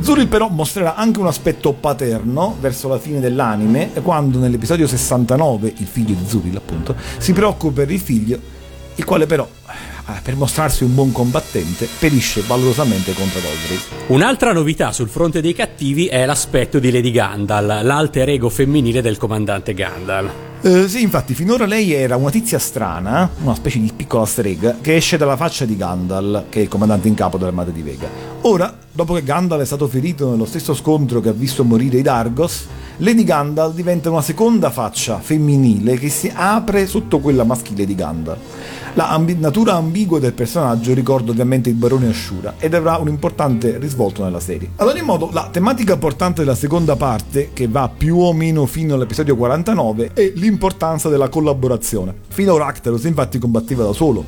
[0.00, 5.86] Zuril però mostrerà anche un aspetto paterno verso la fine dell'anime, quando nell'episodio 69, il
[5.86, 8.40] figlio di Zuril appunto, si preoccupa per il figlio,
[8.94, 9.46] il quale però
[10.22, 14.10] per mostrarsi un buon combattente, perisce valorosamente contro Goldrake.
[14.12, 19.16] Un'altra novità sul fronte dei cattivi è l'aspetto di Lady Gandalf, l'alter ego femminile del
[19.16, 20.51] comandante Gandalf.
[20.64, 24.94] Eh, sì, infatti, finora lei era una tizia strana, una specie di piccola strega, che
[24.94, 28.08] esce dalla faccia di Gandalf, che è il comandante in capo dell'armata di Vega.
[28.42, 32.02] Ora, dopo che Gandalf è stato ferito nello stesso scontro che ha visto morire i
[32.02, 32.66] Dargos,
[32.98, 38.38] Lady Gandalf diventa una seconda faccia femminile che si apre sotto quella maschile di Gandalf.
[38.94, 43.78] La ambi- natura ambigua del personaggio ricorda ovviamente il barone Ashura ed avrà un importante
[43.78, 44.72] risvolto nella serie.
[44.76, 48.94] Ad ogni modo, la tematica portante della seconda parte, che va più o meno fino
[48.94, 52.14] all'episodio 49, è l'importanza della collaborazione.
[52.28, 54.22] Finora Actarus infatti combatteva da solo.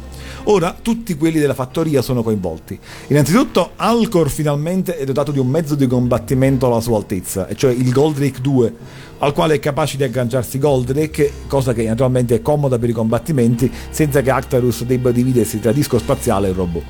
[0.45, 2.79] Ora tutti quelli della fattoria sono coinvolti.
[3.09, 7.73] Innanzitutto Alcor finalmente è dotato di un mezzo di combattimento alla sua altezza, e cioè
[7.73, 8.75] il Goldrake 2,
[9.19, 13.71] al quale è capace di agganciarsi Goldrake, cosa che naturalmente è comoda per i combattimenti,
[13.91, 16.83] senza che Actarus debba dividersi tra disco spaziale e robot.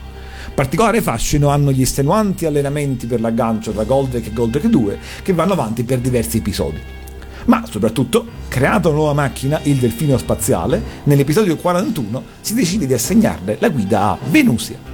[0.55, 5.55] Particolare fascino hanno gli estenuanti allenamenti per l'aggancio tra Goldrake e Goldrake 2 che vanno
[5.55, 7.03] avanti per diversi episodi.
[7.47, 13.57] Ma soprattutto, creata una nuova macchina, il delfino spaziale, nell'episodio 41 si decide di assegnarle
[13.61, 14.93] la guida a Venusia.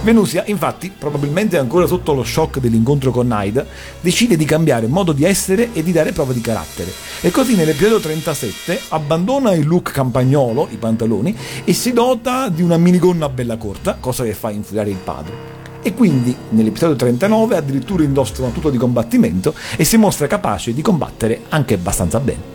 [0.00, 3.64] Venusia, infatti, probabilmente ancora sotto lo shock dell'incontro con Naida,
[4.00, 6.90] decide di cambiare modo di essere e di dare prova di carattere.
[7.20, 12.78] E così nell'episodio 37 abbandona il look campagnolo, i pantaloni, e si dota di una
[12.78, 15.61] minigonna bella corta, cosa che fa infuriare il padre.
[15.82, 20.80] E quindi nell'episodio 39 addirittura indossa una tuta di combattimento e si mostra capace di
[20.80, 22.50] combattere anche abbastanza bene.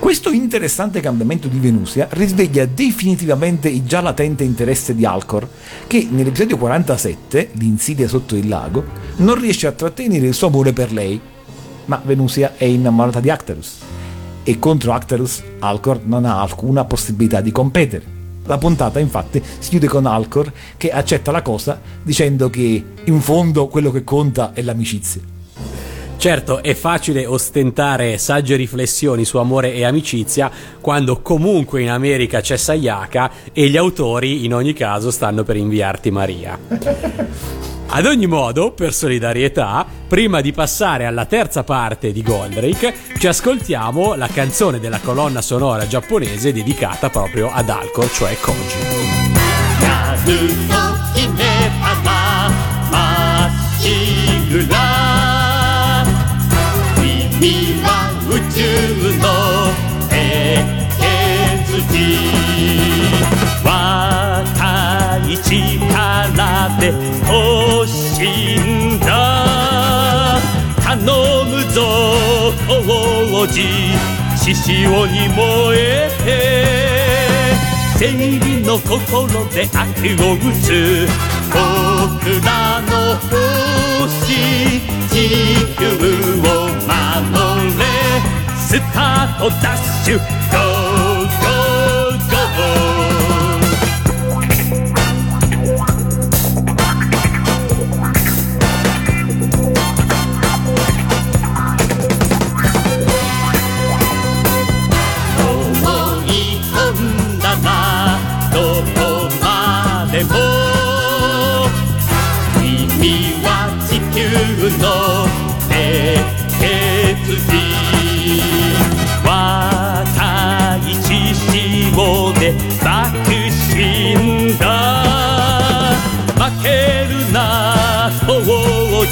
[0.00, 5.48] Questo interessante cambiamento di Venusia risveglia definitivamente il già latente interesse di Alcor,
[5.86, 8.84] che nell'episodio 47, L'insidia sotto il lago,
[9.16, 11.20] non riesce a trattenere il suo amore per lei.
[11.84, 13.78] Ma Venusia è innamorata di Actarus
[14.42, 18.15] e contro Actarus Alcor non ha alcuna possibilità di competere.
[18.46, 23.66] La puntata infatti si chiude con Alcor che accetta la cosa dicendo che in fondo
[23.68, 25.20] quello che conta è l'amicizia.
[26.16, 32.56] Certo, è facile ostentare sagge riflessioni su amore e amicizia quando comunque in America c'è
[32.56, 36.58] Sayaka e gli autori in ogni caso stanno per inviarti Maria.
[37.87, 44.15] Ad ogni modo, per solidarietà, prima di passare alla terza parte di Goldrake, ci ascoltiamo
[44.15, 49.21] la canzone della colonna sonora giapponese dedicata proprio ad Alcor, cioè Koji.
[49.81, 50.73] やると
[51.15, 51.39] 決め
[51.81, 52.51] たら
[52.91, 53.83] まっし
[54.51, 54.75] ぐら
[56.95, 57.85] 君は
[58.29, 58.59] 宇宙
[59.17, 59.25] の
[60.09, 60.13] 鉄
[61.91, 61.97] 人
[63.63, 63.69] 若
[64.14, 64.14] い
[65.26, 66.92] 力で
[67.24, 70.38] 突進だ。
[70.84, 70.96] 頼
[71.44, 71.76] むぞ
[72.68, 73.52] 王子。
[74.36, 75.36] 獅子王に燃
[75.76, 79.80] えて正義の心で悪
[80.22, 81.08] を打つ。
[81.50, 81.56] 僕
[82.44, 82.92] らの
[84.00, 85.12] 星地
[85.76, 85.82] 球
[86.42, 86.48] を
[86.86, 86.94] 守
[87.76, 87.82] れ。
[88.56, 90.45] スタートダッシュ。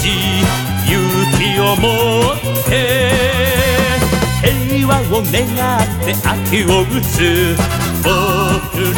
[0.04, 0.10] ち
[0.86, 1.00] 勇
[1.38, 1.88] 気を持
[2.34, 2.70] って
[4.42, 7.56] 平和を願って秋を打つ
[8.02, 8.12] 僕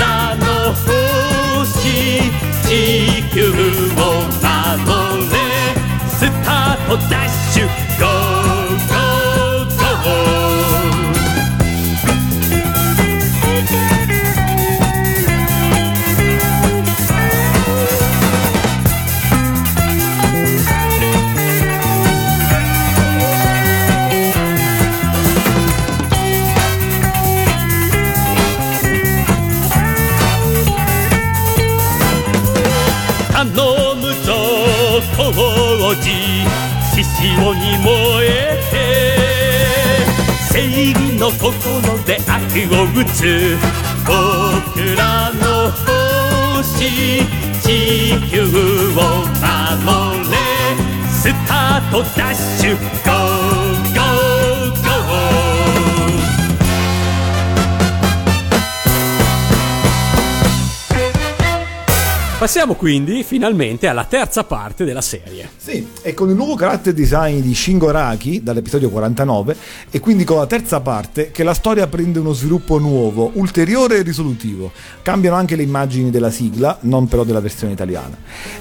[0.00, 0.44] らの
[0.74, 2.26] 星
[2.66, 2.68] 地
[3.32, 3.38] 球
[3.94, 4.02] を
[4.42, 4.50] 守
[5.30, 5.34] れ。
[6.08, 7.62] スタートダッシュ
[8.00, 8.65] ゴー
[37.36, 38.76] 肝に燃えて
[40.50, 42.32] 正義の心で悪
[42.72, 43.58] を打つ
[44.06, 45.70] 僕らの
[46.56, 47.22] 星
[47.60, 48.48] 地球を
[49.36, 50.34] 守れ
[51.10, 53.66] スタートダッシュ GO!
[62.38, 65.48] Passiamo quindi finalmente alla terza parte della serie.
[65.56, 69.56] Sì, e con il nuovo character design di Shingo Araki dall'episodio 49
[69.90, 74.02] e quindi con la terza parte che la storia prende uno sviluppo nuovo, ulteriore e
[74.02, 74.70] risolutivo.
[75.02, 78.16] Cambiano anche le immagini della sigla, non però della versione italiana.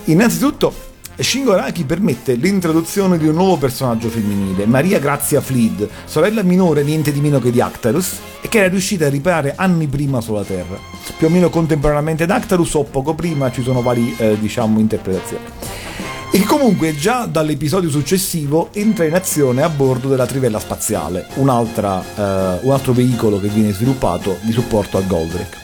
[0.06, 0.74] Innanzitutto
[1.18, 7.12] Shingo Araki permette l'introduzione di un nuovo personaggio femminile, Maria Grazia Fleed, sorella minore niente
[7.12, 10.80] di meno che di Actarus, e che era riuscita a riparare anni prima sulla Terra.
[11.16, 16.15] Più o meno contemporaneamente ad Actarus o poco prima ci sono varie, eh, diciamo, interpretazioni.
[16.36, 21.48] E comunque già dall'episodio successivo entra in azione a bordo della trivella spaziale, eh, un
[21.48, 25.60] altro veicolo che viene sviluppato di supporto a Goldrake.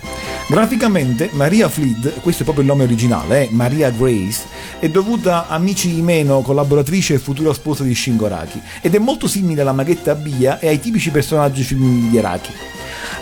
[0.48, 4.44] Graficamente Maria Fleed, questo è proprio il nome originale, eh, Maria Grace,
[4.80, 9.28] è dovuta a Michi Imeno, collaboratrice e futura sposa di Shingo Araki, ed è molto
[9.28, 12.52] simile alla maghetta Bia e ai tipici personaggi femminili di Araki.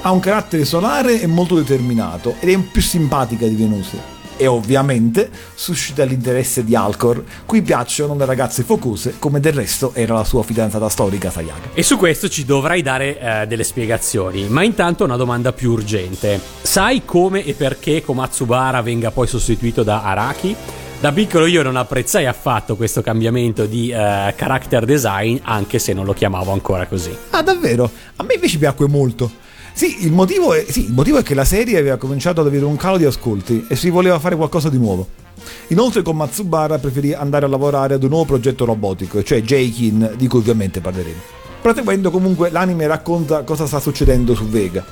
[0.03, 4.17] Ha un carattere solare e molto determinato, ed è più simpatica di Venusia.
[4.41, 10.13] E ovviamente suscita l'interesse di Alcor, cui piacciono le ragazze focose, come del resto era
[10.13, 11.71] la sua fidanzata storica Sayaka.
[11.73, 16.39] E su questo ci dovrai dare eh, delle spiegazioni, ma intanto una domanda più urgente.
[16.61, 20.55] Sai come e perché Komatsubara venga poi sostituito da Araki?
[21.01, 26.05] Da piccolo io non apprezzai affatto questo cambiamento di eh, character design, anche se non
[26.05, 27.13] lo chiamavo ancora così.
[27.31, 27.91] Ah, davvero?
[28.15, 29.47] A me invece piacque molto.
[29.79, 32.65] Sì il, motivo è, sì, il motivo è che la serie aveva cominciato ad avere
[32.65, 35.07] un calo di ascolti e si voleva fare qualcosa di nuovo.
[35.67, 40.27] Inoltre con Matsubara preferì andare a lavorare ad un nuovo progetto robotico, cioè Jaikin, di
[40.27, 41.38] cui ovviamente parleremo.
[41.61, 44.83] Proseguendo comunque l'anime racconta cosa sta succedendo su Vega.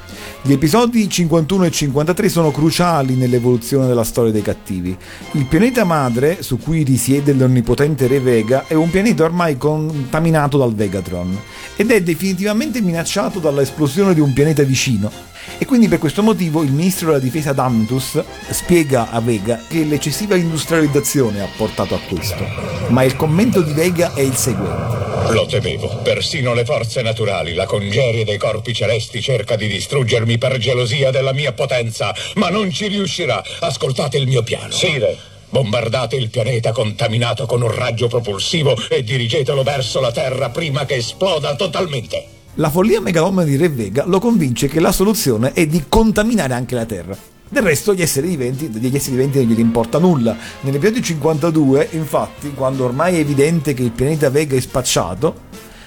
[0.41, 4.95] Gli episodi 51 e 53 sono cruciali nell'evoluzione della storia dei cattivi.
[5.32, 10.76] Il pianeta madre, su cui risiede l'onnipotente re Vega, è un pianeta ormai contaminato dal
[10.76, 11.39] Vegatron
[11.78, 15.09] ed è definitivamente minacciato dall'esplosione di un pianeta vicino.
[15.58, 20.36] E quindi per questo motivo il ministro della difesa Dantus spiega a Vega che l'eccessiva
[20.36, 22.45] industrializzazione ha portato a questo.
[22.89, 25.32] Ma il commento di Vega è il seguente.
[25.32, 26.00] Lo temevo.
[26.04, 31.34] Persino le forze naturali, la congerie dei corpi celesti cerca di distruggermi per gelosia della
[31.34, 33.43] mia potenza, ma non ci riuscirà.
[33.60, 34.72] Ascoltate il mio piano.
[34.72, 35.18] Sire.
[35.50, 40.95] Bombardate il pianeta contaminato con un raggio propulsivo e dirigetelo verso la Terra prima che
[40.95, 42.37] esploda totalmente.
[42.60, 46.74] La follia megalomane di Re Vega lo convince che la soluzione è di contaminare anche
[46.74, 47.16] la Terra.
[47.47, 50.36] Del resto gli esseri viventi, degli esseri viventi non gli importa nulla.
[50.62, 55.41] Nell'episodio 52, infatti, quando ormai è evidente che il pianeta Vega è spacciato,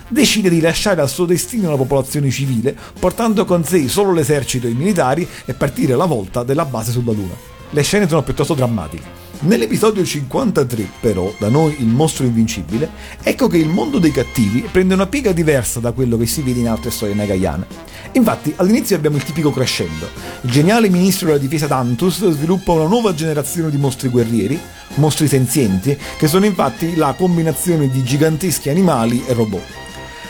[0.06, 4.70] decide di lasciare al suo destino la popolazione civile, portando con sé solo l'esercito e
[4.70, 7.34] i militari e partire alla volta della base sulla Luna.
[7.70, 9.29] Le scene sono piuttosto drammatiche.
[9.42, 12.90] Nell'episodio 53, però, da noi il mostro invincibile,
[13.22, 16.60] ecco che il mondo dei cattivi prende una piega diversa da quello che si vede
[16.60, 17.66] in altre storie nagayane.
[18.12, 20.10] Infatti, all'inizio abbiamo il tipico crescendo.
[20.42, 24.60] Il geniale ministro della difesa Dantus sviluppa una nuova generazione di mostri guerrieri,
[24.96, 29.64] mostri senzienti, che sono infatti la combinazione di giganteschi animali e robot.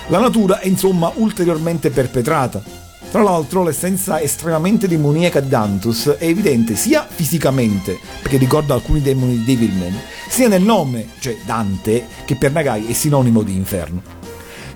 [0.07, 2.90] La natura è insomma ulteriormente perpetrata.
[3.11, 9.39] Tra l'altro l'essenza estremamente demoniaca di Dantus è evidente sia fisicamente, perché ricorda alcuni demoni
[9.39, 9.99] di Devilman,
[10.29, 14.01] sia nel nome, cioè Dante, che per Nagai è sinonimo di inferno.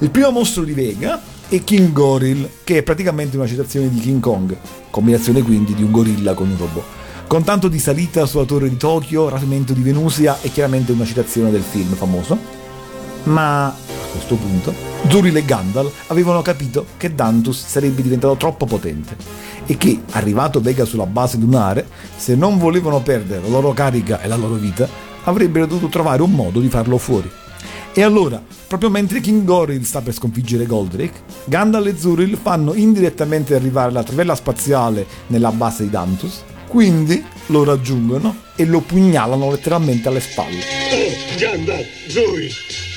[0.00, 4.18] Il primo mostro di Vega è King Goril, che è praticamente una citazione di King
[4.18, 4.56] Kong,
[4.90, 6.84] combinazione quindi di un gorilla con un robot.
[7.28, 11.52] Con tanto di salita sulla torre di Tokyo, rapimento di Venusia e chiaramente una citazione
[11.52, 12.63] del film famoso.
[13.24, 13.74] Ma a
[14.10, 19.16] questo punto Zuril e Gandalf avevano capito che Dantus sarebbe diventato troppo potente
[19.66, 24.28] e che, arrivato Vega sulla base lunare, se non volevano perdere la loro carica e
[24.28, 24.88] la loro vita,
[25.24, 27.30] avrebbero dovuto trovare un modo di farlo fuori.
[27.92, 33.54] E allora, proprio mentre King Goril sta per sconfiggere Goldrake, Gandalf e Zuril fanno indirettamente
[33.54, 40.08] arrivare la trivella spaziale nella base di Dantus, quindi lo raggiungono e lo pugnalano letteralmente
[40.08, 40.58] alle spalle.
[40.58, 42.93] Oh, Gandalf, Zuri!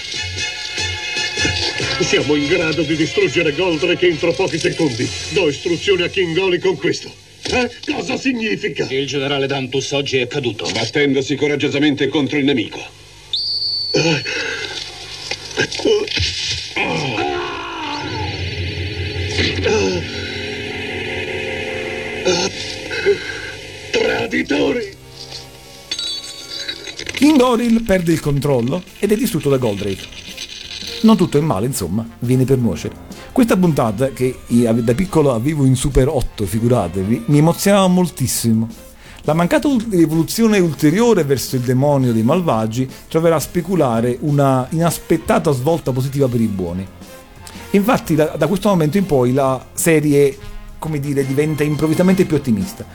[2.00, 5.10] Siamo in grado di distruggere Goldrake entro pochi secondi.
[5.32, 7.12] Do istruzioni a King Oli con questo.
[7.50, 7.70] Eh?
[7.92, 8.88] Cosa significa?
[8.90, 10.70] Il generale Dantus oggi è caduto.
[10.72, 12.80] Battendosi coraggiosamente contro il nemico.
[23.92, 24.96] Traditori!
[27.14, 30.17] King Oril perde il controllo ed è distrutto da Goldrake.
[31.02, 32.96] Non tutto è male, insomma, viene per nuocere.
[33.32, 38.68] Questa puntata, che da piccolo avevo in Super 8, figuratevi, mi emozionava moltissimo.
[39.22, 45.92] La mancata evoluzione ulteriore verso il demonio dei malvagi troverà a speculare una inaspettata svolta
[45.92, 46.88] positiva per i buoni.
[47.72, 50.36] Infatti da, da questo momento in poi la serie,
[50.80, 52.86] come dire, diventa improvvisamente più ottimista.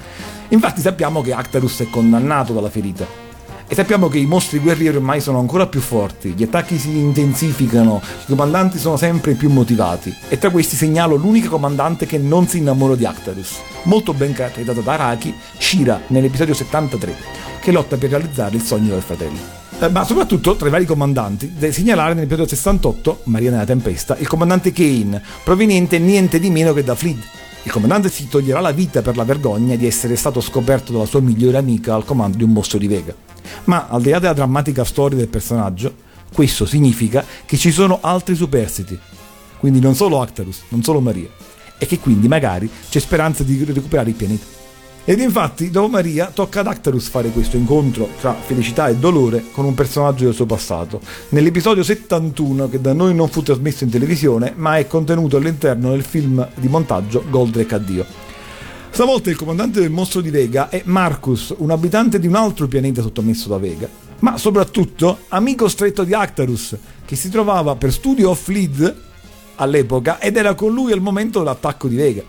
[0.48, 3.31] Infatti sappiamo che Actarus è condannato dalla ferita
[3.66, 8.02] e sappiamo che i mostri guerrieri ormai sono ancora più forti, gli attacchi si intensificano,
[8.22, 12.58] i comandanti sono sempre più motivati e tra questi segnalo l'unico comandante che non si
[12.58, 17.14] innamora di Actarus, molto ben caratterizzato da Araki, Shira nell'episodio 73,
[17.60, 19.60] che lotta per realizzare il sogno del fratello.
[19.82, 24.28] Eh, ma soprattutto tra i vari comandanti, da segnalare nell'episodio 68, Maria nella Tempesta, il
[24.28, 27.18] comandante Kane, proveniente niente di meno che da Fleet.
[27.64, 31.20] Il comandante si toglierà la vita per la vergogna di essere stato scoperto dalla sua
[31.20, 33.31] migliore amica al comando di un mostro di Vega.
[33.64, 35.94] Ma al di là della drammatica storia del personaggio,
[36.32, 38.98] questo significa che ci sono altri superstiti.
[39.58, 41.28] Quindi non solo Actarus, non solo Maria.
[41.78, 44.60] E che quindi magari c'è speranza di recuperare il pianeta.
[45.04, 49.64] Ed infatti, dopo Maria, tocca ad Actarus fare questo incontro tra felicità e dolore con
[49.64, 51.00] un personaggio del suo passato.
[51.30, 56.04] Nell'episodio 71, che da noi non fu trasmesso in televisione, ma è contenuto all'interno del
[56.04, 58.06] film di montaggio Goldrake Addio.
[58.92, 63.00] Stavolta il comandante del mostro di Vega è Marcus, un abitante di un altro pianeta
[63.00, 63.88] sottomesso da Vega,
[64.18, 66.76] ma soprattutto amico stretto di Actarus,
[67.06, 68.94] che si trovava per studio off lead
[69.56, 72.22] all'epoca ed era con lui al momento dell'attacco di Vega.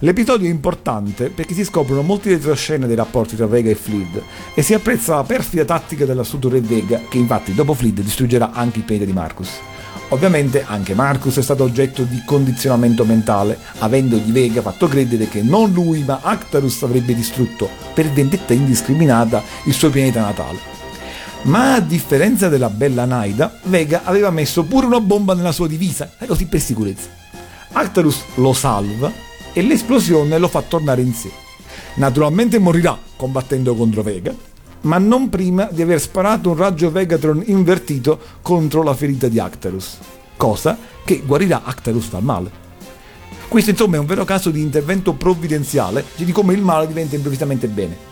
[0.00, 4.22] L'episodio è importante perché si scoprono molte retroscene dei rapporti tra Vega e Fleet
[4.54, 8.80] e si apprezza la perfida tattica dell'astuto re Vega che infatti dopo Fleet distruggerà anche
[8.80, 9.48] il pianeta di Marcus.
[10.12, 15.72] Ovviamente anche Marcus è stato oggetto di condizionamento mentale, avendogli Vega fatto credere che non
[15.72, 20.58] lui ma Actarus avrebbe distrutto, per vendetta indiscriminata, il suo pianeta natale.
[21.44, 26.10] Ma a differenza della bella Naida, Vega aveva messo pure una bomba nella sua divisa,
[26.18, 27.08] e così per sicurezza.
[27.72, 29.10] Actarus lo salva
[29.54, 31.30] e l'esplosione lo fa tornare in sé.
[31.94, 34.34] Naturalmente morirà combattendo contro Vega,
[34.82, 39.98] ma non prima di aver sparato un raggio Vegatron invertito contro la ferita di Actarus,
[40.36, 42.60] cosa che guarirà Actarus dal male.
[43.48, 47.68] Questo insomma è un vero caso di intervento provvidenziale di come il male diventa improvvisamente
[47.68, 48.10] bene.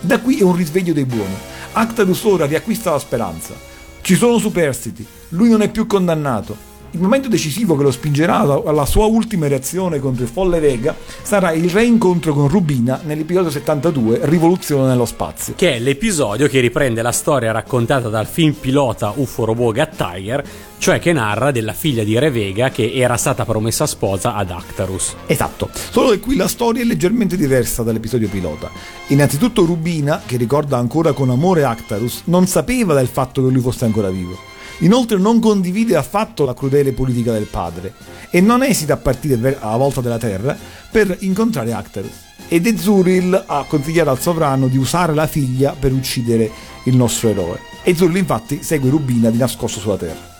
[0.00, 1.34] Da qui è un risveglio dei buoni.
[1.72, 3.54] Actarus ora riacquista la speranza.
[4.00, 6.56] Ci sono superstiti, lui non è più condannato,
[6.92, 11.52] il momento decisivo che lo spingerà alla sua ultima reazione contro il folle Vega sarà
[11.52, 15.54] il reincontro con Rubina nell'episodio 72 Rivoluzione nello spazio.
[15.56, 20.44] Che è l'episodio che riprende la storia raccontata dal film pilota UFO Robot Gat Tiger,
[20.78, 25.14] cioè che narra della figlia di Re Vega che era stata promessa sposa ad Actarus.
[25.26, 28.70] Esatto, solo che qui la storia è leggermente diversa dall'episodio pilota.
[29.08, 33.84] Innanzitutto Rubina, che ricorda ancora con amore Actarus, non sapeva del fatto che lui fosse
[33.84, 34.54] ancora vivo.
[34.78, 37.94] Inoltre non condivide affatto la crudele politica del padre
[38.30, 40.56] e non esita a partire alla volta della Terra
[40.90, 42.24] per incontrare Actarus.
[42.48, 46.50] Ed Ezuril ha consigliato al sovrano di usare la figlia per uccidere
[46.84, 47.60] il nostro eroe.
[47.82, 50.34] Ezuril infatti segue Rubina di nascosto sulla Terra.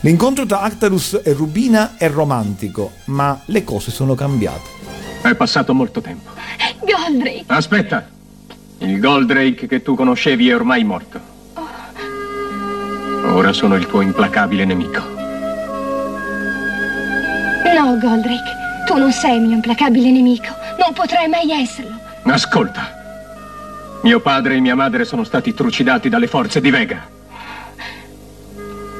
[0.00, 4.68] L'incontro tra Actarus e Rubina è romantico, ma le cose sono cambiate.
[5.22, 6.30] È passato molto tempo.
[6.80, 7.44] Goldrake!
[7.46, 8.08] Aspetta!
[8.78, 11.34] Il Goldrake che tu conoscevi è ormai morto.
[13.32, 15.02] Ora sono il tuo implacabile nemico.
[17.74, 18.56] No, Goldrake,
[18.86, 20.54] tu non sei il mio implacabile nemico.
[20.78, 21.94] Non potrai mai esserlo.
[22.24, 22.94] Ascolta.
[24.02, 27.06] Mio padre e mia madre sono stati trucidati dalle forze di Vega.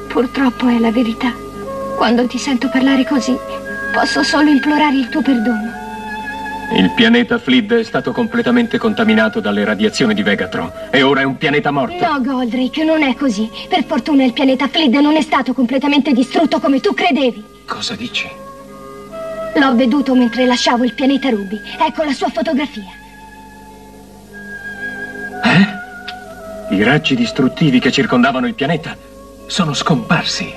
[0.07, 1.31] Purtroppo è la verità.
[1.95, 3.35] Quando ti sento parlare così,
[3.93, 5.86] posso solo implorare il tuo perdono.
[6.69, 11.37] Il pianeta Flid è stato completamente contaminato dalle radiazioni di Vegatron e ora è un
[11.37, 11.95] pianeta morto.
[12.05, 13.49] No, Goldrake, non è così.
[13.69, 17.43] Per fortuna il pianeta Flid non è stato completamente distrutto come tu credevi.
[17.65, 18.27] Cosa dici?
[19.55, 21.59] L'ho veduto mentre lasciavo il pianeta Ruby.
[21.79, 22.83] Ecco la sua fotografia.
[25.45, 26.75] Eh?
[26.75, 28.95] I raggi distruttivi che circondavano il pianeta
[29.47, 30.53] sono scomparsi.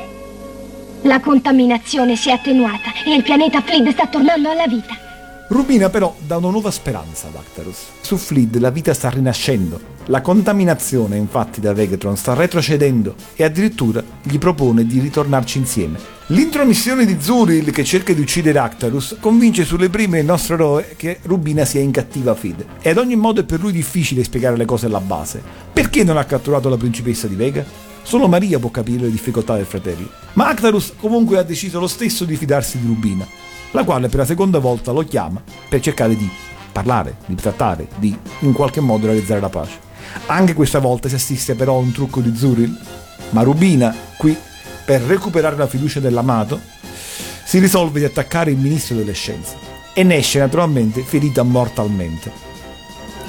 [1.03, 5.09] La contaminazione si è attenuata e il pianeta Flid sta tornando alla vita.
[5.51, 7.79] Rubina però dà una nuova speranza ad Actarus.
[8.03, 9.81] Su Fleet la vita sta rinascendo.
[10.05, 15.99] La contaminazione infatti da Vegatron sta retrocedendo e addirittura gli propone di ritornarci insieme.
[16.27, 21.19] L'intromissione di Zuril che cerca di uccidere Actarus convince sulle prime il nostro eroe che
[21.23, 22.67] Rubina sia in cattiva fede.
[22.81, 25.43] E ad ogni modo è per lui difficile spiegare le cose alla base.
[25.73, 27.65] Perché non ha catturato la principessa di Vega?
[28.05, 30.09] Solo Maria può capire le difficoltà del fratello.
[30.35, 34.25] Ma Actarus comunque ha deciso lo stesso di fidarsi di Rubina la quale per la
[34.25, 36.29] seconda volta lo chiama per cercare di
[36.73, 39.79] parlare, di trattare, di in qualche modo realizzare la pace.
[40.27, 42.77] Anche questa volta si assiste però a un trucco di Zuril,
[43.31, 44.37] ma Rubina, qui,
[44.85, 46.61] per recuperare la fiducia dell'amato,
[47.45, 49.57] si risolve di attaccare il ministro delle scienze
[49.93, 52.31] e ne esce naturalmente ferita mortalmente.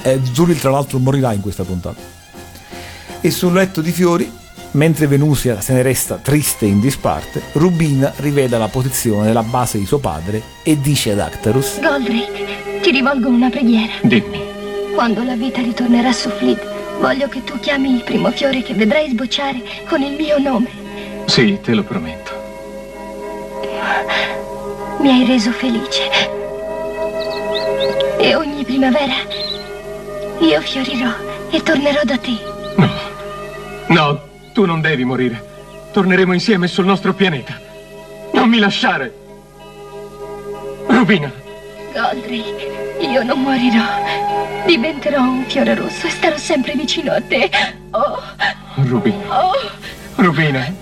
[0.02, 2.00] Eh, Zuril tra l'altro morirà in questa puntata.
[3.20, 4.30] E sul letto di fiori,
[4.72, 9.78] mentre Venusia se ne resta triste e in disparte, Rubina rivela la posizione della base
[9.78, 13.92] di suo padre e dice ad Actarus Goldrake, ti rivolgo una preghiera.
[14.02, 14.40] Dimmi.
[14.94, 19.08] Quando la vita ritornerà su Fleet, voglio che tu chiami il primo fiore che vedrai
[19.10, 20.68] sbocciare con il mio nome.
[21.26, 22.30] Sì, te lo prometto.
[25.00, 26.10] Mi hai reso felice.
[28.18, 29.14] E ogni primavera
[30.38, 31.10] io fiorirò
[31.50, 32.50] e tornerò da te.
[33.88, 35.50] No, tu non devi morire.
[35.92, 37.58] Torneremo insieme sul nostro pianeta.
[38.32, 39.20] Non mi lasciare.
[40.86, 41.32] Rubina,
[41.92, 43.84] Goldrake, io non morirò.
[44.66, 47.50] Diventerò un fiore rosso e starò sempre vicino a te.
[47.90, 48.20] Oh,
[48.84, 49.52] Rubina, oh.
[50.16, 50.72] Rubina.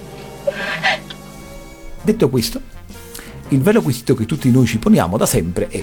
[2.03, 2.61] Detto questo,
[3.49, 5.83] il vero quesito che tutti noi ci poniamo da sempre è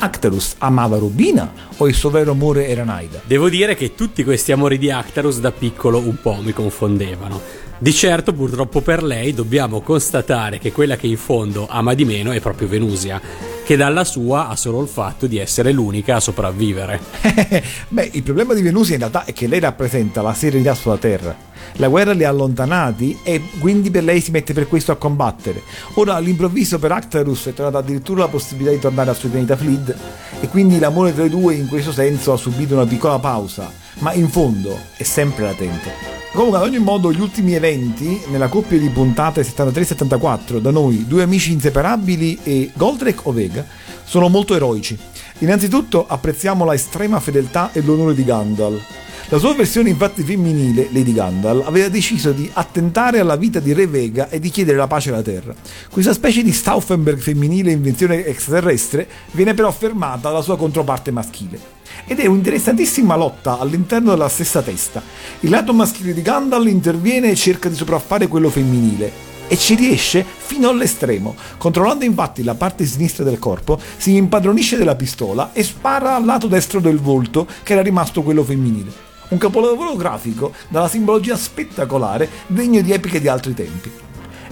[0.00, 3.20] Actarus amava Rubina o il suo vero amore era Naida?
[3.24, 7.67] Devo dire che tutti questi amori di Actarus da piccolo un po' mi confondevano.
[7.80, 12.32] Di certo, purtroppo per lei, dobbiamo constatare che quella che in fondo ama di meno
[12.32, 13.20] è proprio Venusia,
[13.64, 16.98] che dalla sua ha solo il fatto di essere l'unica a sopravvivere.
[17.86, 21.36] Beh, il problema di Venusia in realtà è che lei rappresenta la serenità sulla Terra.
[21.74, 25.62] La guerra li ha allontanati e quindi per lei si mette per questo a combattere.
[25.94, 29.96] Ora all'improvviso per Actarus è tornata addirittura la possibilità di tornare al suo pianeta Flid
[30.40, 34.12] e quindi l'amore tra i due in questo senso ha subito una piccola pausa, ma
[34.14, 36.17] in fondo è sempre latente.
[36.32, 41.22] Comunque, ad ogni modo, gli ultimi eventi nella coppia di puntate 73-74, da noi, due
[41.22, 43.66] amici inseparabili e Goldrake o Vega,
[44.04, 44.96] sono molto eroici.
[45.38, 48.82] Innanzitutto apprezziamo la estrema fedeltà e l'onore di Gandalf.
[49.30, 53.86] La sua versione infatti femminile, Lady Gandalf, aveva deciso di attentare alla vita di Re
[53.86, 55.54] Vega e di chiedere la pace alla Terra.
[55.90, 61.77] Questa specie di Stauffenberg femminile invenzione extraterrestre viene però fermata dalla sua controparte maschile.
[62.10, 65.02] Ed è un'interessantissima lotta all'interno della stessa testa.
[65.40, 69.12] Il lato maschile di Gandalf interviene e cerca di sopraffare quello femminile,
[69.46, 71.36] e ci riesce fino all'estremo.
[71.58, 76.46] Controllando infatti la parte sinistra del corpo, si impadronisce della pistola e spara al lato
[76.46, 78.90] destro del volto, che era rimasto quello femminile.
[79.28, 83.92] Un capolavoro grafico dalla simbologia spettacolare, degno di epiche di altri tempi.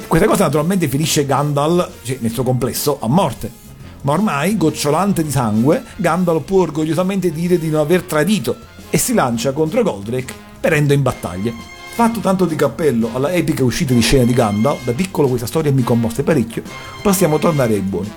[0.06, 3.64] Questa cosa naturalmente finisce Gandalf, cioè, nel suo complesso, a morte.
[4.06, 8.56] Ma ormai, gocciolante di sangue, Gandalf può orgogliosamente dire di non aver tradito
[8.88, 11.52] e si lancia contro Goldrake perendo in battaglia.
[11.92, 15.72] Fatto tanto di cappello alla epica uscita di scena di Gandalf, da piccolo questa storia
[15.72, 16.62] mi commosse parecchio,
[17.02, 18.08] passiamo a tornare ai buoni.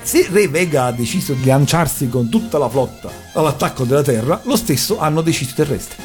[0.00, 4.54] Se Re Vega ha deciso di lanciarsi con tutta la flotta all'attacco della Terra, lo
[4.54, 6.00] stesso hanno deciso i terrestri.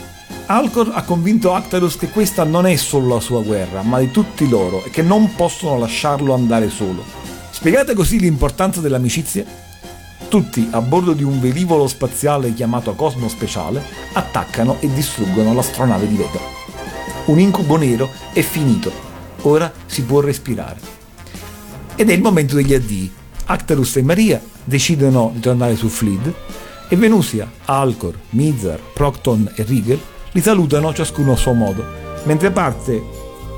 [0.47, 4.49] Alcor ha convinto Actarus che questa non è solo la sua guerra, ma di tutti
[4.49, 7.22] loro e che non possono lasciarlo andare solo.
[7.53, 9.45] Spiegate così l'importanza dell'amicizia?
[10.27, 13.81] Tutti, a bordo di un velivolo spaziale chiamato Cosmo Speciale,
[14.13, 16.39] attaccano e distruggono l'astronave di Vega.
[17.25, 18.91] Un incubo nero è finito,
[19.41, 20.79] ora si può respirare.
[21.95, 23.13] Ed è il momento degli addii.
[23.45, 26.33] Actarus e Maria decidono di tornare su Fleet
[26.89, 29.99] e Venusia, Alcor, Mizar, Procton e Rigel
[30.31, 31.85] li salutano ciascuno a suo modo,
[32.23, 33.12] mentre parte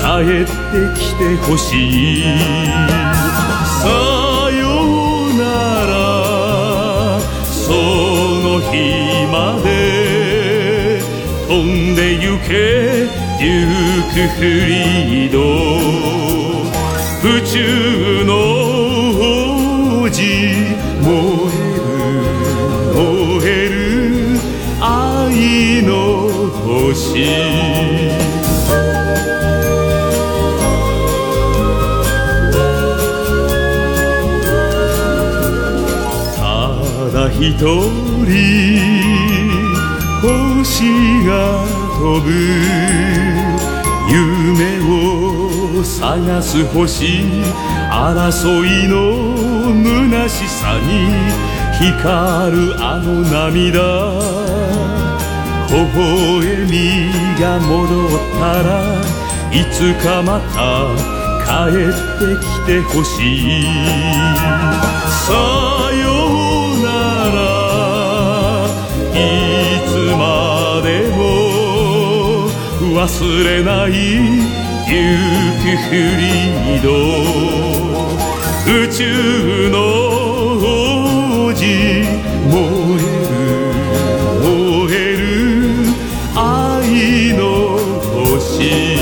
[0.00, 0.06] 帰
[0.42, 0.50] って
[0.98, 1.68] きてほし
[2.20, 2.22] い。
[3.82, 3.88] さ
[4.50, 4.62] よ
[5.26, 5.42] うな
[5.86, 8.72] らその日
[9.30, 9.68] まで
[11.48, 13.20] 飛んでゆけ。
[13.40, 15.38] デュークフリード
[17.26, 18.34] 宇宙の
[19.16, 20.20] 王子
[21.00, 21.08] 燃
[21.56, 21.80] える
[22.94, 23.00] 燃
[23.48, 23.74] える
[24.78, 26.28] 愛の
[26.66, 28.09] 星。
[37.42, 37.64] 一人
[40.20, 41.64] 星が
[41.98, 42.28] 飛ぶ。
[44.12, 47.24] 夢を探す星
[47.90, 48.94] 争いの
[50.10, 50.90] 虚しさに
[51.78, 53.80] 光るあの涙。
[55.70, 56.76] 微笑み
[57.40, 57.70] が戻
[58.06, 58.68] ったら
[59.50, 60.58] いつかまた
[61.46, 61.88] 帰っ
[62.18, 63.08] てきてほし
[63.62, 63.64] い。
[72.93, 76.89] 忘れないデュークフリード
[78.67, 79.77] 宇宙の
[80.57, 81.61] 王子
[82.51, 82.55] 燃
[82.99, 83.35] える
[84.43, 84.49] 燃
[84.91, 85.25] える
[86.35, 87.41] 愛の
[88.13, 88.97] 星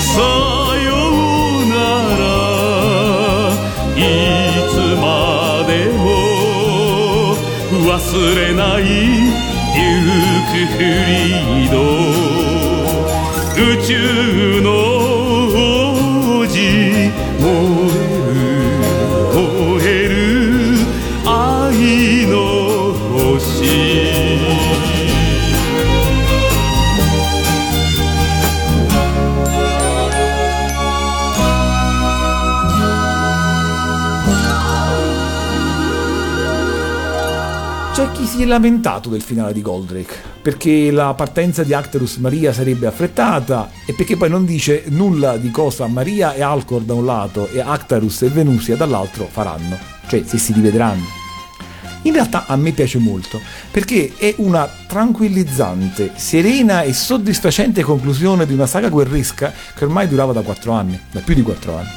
[0.00, 0.20] さ
[0.84, 0.86] よ
[1.60, 1.74] うな
[2.18, 2.22] ら
[3.96, 3.98] い
[4.70, 5.04] つま
[5.66, 6.02] でも
[7.90, 7.94] 忘
[8.34, 11.74] れないデュークフリード
[12.57, 12.57] 宇
[13.86, 17.50] 宙の王子燃
[17.92, 18.44] える
[19.34, 20.14] 燃える
[21.26, 23.54] 愛の星
[37.92, 42.87] C'è chi si è lamentato del finale di Goldrake, perché la partenza di Acterus Maria sarebbe
[42.87, 47.49] affrettata e perché poi non dice nulla di cosa Maria e Alcor da un lato
[47.49, 49.77] e Actarus e Venusia dall'altro faranno,
[50.07, 51.17] cioè se si rivedranno.
[52.03, 58.53] In realtà a me piace molto, perché è una tranquillizzante, serena e soddisfacente conclusione di
[58.53, 61.89] una saga guerresca che ormai durava da 4 anni, da più di 4 anni.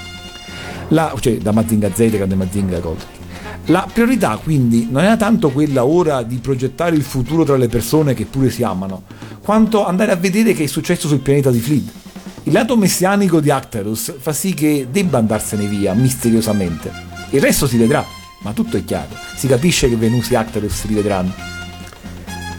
[0.89, 3.22] La, cioè da Mazinga Z Grande Mazinga Goldrake.
[3.67, 8.13] La priorità quindi non era tanto quella ora di progettare il futuro tra le persone
[8.13, 9.05] che pure si amano,
[9.41, 11.93] quanto andare a vedere che è successo sul pianeta di Fleet.
[12.45, 16.91] Il lato messianico di Actarus fa sì che debba andarsene via misteriosamente.
[17.31, 18.05] Il resto si vedrà,
[18.41, 19.15] ma tutto è chiaro.
[19.37, 21.33] Si capisce che Venus e Actarus si rivedranno.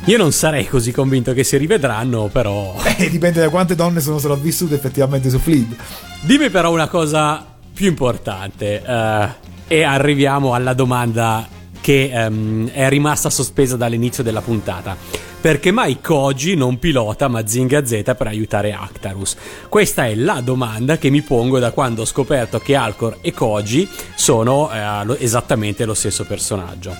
[0.05, 2.75] Io non sarei così convinto che si rivedranno, però.
[2.95, 5.75] Eh, dipende da quante donne sono sopravvissute effettivamente su Fleet.
[6.21, 7.43] Dimmi però una cosa
[7.73, 8.83] più importante.
[8.85, 11.47] eh, e arriviamo alla domanda
[11.81, 14.95] che ehm, è rimasta sospesa dall'inizio della puntata.
[15.43, 19.35] Perché mai Koji non pilota Mazinga Z per aiutare Actarus?
[19.67, 23.89] Questa è la domanda che mi pongo da quando ho scoperto che Alcor e Koji
[24.15, 26.95] sono eh, esattamente lo stesso personaggio.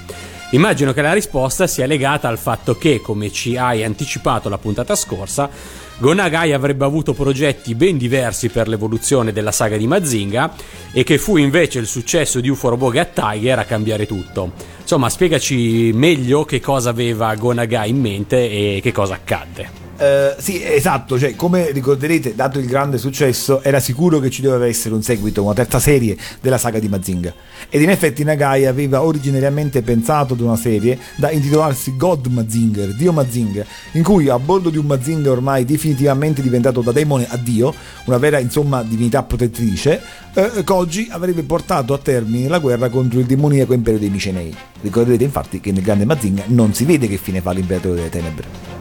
[0.53, 4.93] Immagino che la risposta sia legata al fatto che, come ci hai anticipato la puntata
[4.93, 5.49] scorsa,
[5.97, 10.53] Gonagai avrebbe avuto progetti ben diversi per l'evoluzione della saga di Mazinga
[10.91, 14.51] e che fu invece il successo di UFO Robot Gat Tiger a cambiare tutto.
[14.81, 19.82] Insomma, spiegaci meglio che cosa aveva Gonagai in mente e che cosa accadde.
[19.95, 24.65] Eh, sì, esatto, cioè, come ricorderete, dato il grande successo, era sicuro che ci doveva
[24.65, 27.33] essere un seguito, una terza serie della saga di Mazinga.
[27.69, 33.13] Ed in effetti Nagai aveva originariamente pensato ad una serie da intitolarsi God Mazinger, Dio
[33.13, 37.73] Mazinga, in cui a bordo di un Mazinga ormai definitivamente diventato da demone a Dio,
[38.05, 40.01] una vera insomma divinità protettrice,
[40.33, 44.55] eh, Koji avrebbe portato a termine la guerra contro il demoniaco impero dei Micenei.
[44.81, 48.72] Ricorderete infatti che nel grande Mazinga non si vede che fine fa l'imperatore delle tenebre.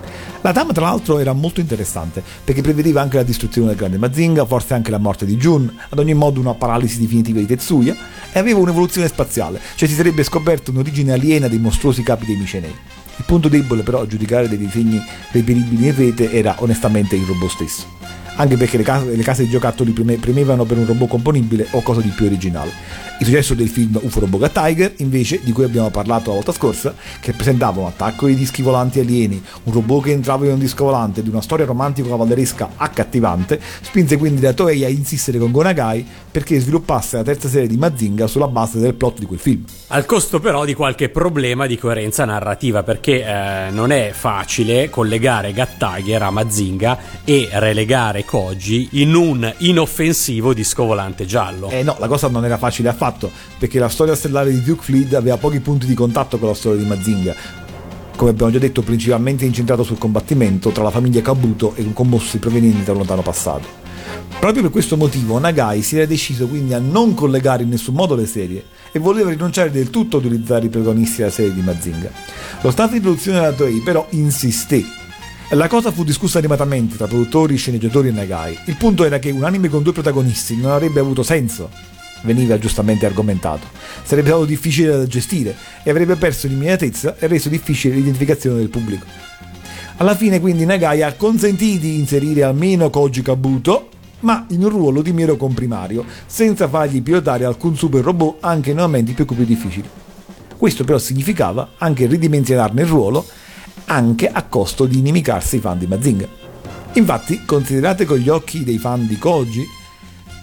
[0.45, 4.45] La trama, tra l'altro, era molto interessante perché prevedeva anche la distruzione del grande Mazinga,
[4.45, 7.95] forse anche la morte di Jun, ad ogni modo una paralisi definitiva di Tetsuya,
[8.32, 12.74] e aveva un'evoluzione spaziale, cioè si sarebbe scoperto un'origine aliena dei mostruosi capi dei Micenei.
[13.16, 17.51] Il punto debole, però, a giudicare dei disegni reperibili in rete era onestamente il robot
[17.51, 18.01] stesso.
[18.37, 21.83] Anche perché le case, le case di giocattoli preme- premevano per un robot componibile o
[21.83, 22.70] cosa di più originale.
[23.18, 26.93] Il successo del film UFO Robot Tiger, invece, di cui abbiamo parlato la volta scorsa,
[27.20, 30.85] che presentava un attacco di dischi volanti alieni, un robot che entrava in un disco
[30.85, 36.59] volante ed una storia romantico-cavalleresca accattivante, spinse quindi la Toei a insistere con Gonagai perché
[36.59, 39.64] sviluppasse la terza serie di Mazinga sulla base del plot di quel film.
[39.89, 45.53] Al costo però di qualche problema di coerenza narrativa, perché eh, non è facile collegare
[45.53, 51.68] Gat Tiger a Mazinga e relegare Koji in un inoffensivo disco volante giallo.
[51.70, 55.14] Eh no, la cosa non era facile affatto, perché la storia stellare di Duke Fleet
[55.14, 57.34] aveva pochi punti di contatto con la storia di Mazinga.
[58.16, 62.38] Come abbiamo già detto, principalmente incentrato sul combattimento tra la famiglia Kabuto e con mostri
[62.38, 63.80] provenienti dal lontano passato.
[64.38, 68.16] Proprio per questo motivo Nagai si era deciso quindi a non collegare in nessun modo
[68.16, 72.10] le serie e voleva rinunciare del tutto a utilizzare i protagonisti della serie di Mazinga.
[72.60, 74.84] Lo stato di produzione della Toei però insisté
[75.55, 78.59] la cosa fu discussa animatamente tra produttori, sceneggiatori e Nagai.
[78.66, 81.68] Il punto era che un anime con due protagonisti non avrebbe avuto senso.
[82.22, 83.66] Veniva giustamente argomentato.
[84.03, 89.05] Sarebbe stato difficile da gestire e avrebbe perso l'immediatezza e reso difficile l'identificazione del pubblico.
[89.98, 93.88] Alla fine quindi Nagai ha consentito di inserire almeno Koji Kabuto,
[94.20, 98.78] ma in un ruolo di mero comprimario, senza fargli pilotare alcun super robot anche in
[98.78, 99.88] momenti più più difficili.
[100.57, 103.26] Questo però significava anche ridimensionarne il ruolo
[103.85, 106.26] anche a costo di inimicarsi i fan di Mazinga.
[106.95, 109.64] Infatti, considerate con gli occhi dei fan di Koji,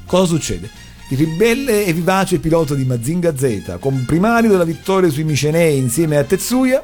[0.06, 0.70] cosa succede?
[1.10, 6.24] Il ribelle e vivace pilota di Mazinga Z, comprimario della vittoria sui Micenei insieme a
[6.24, 6.84] Tetsuya,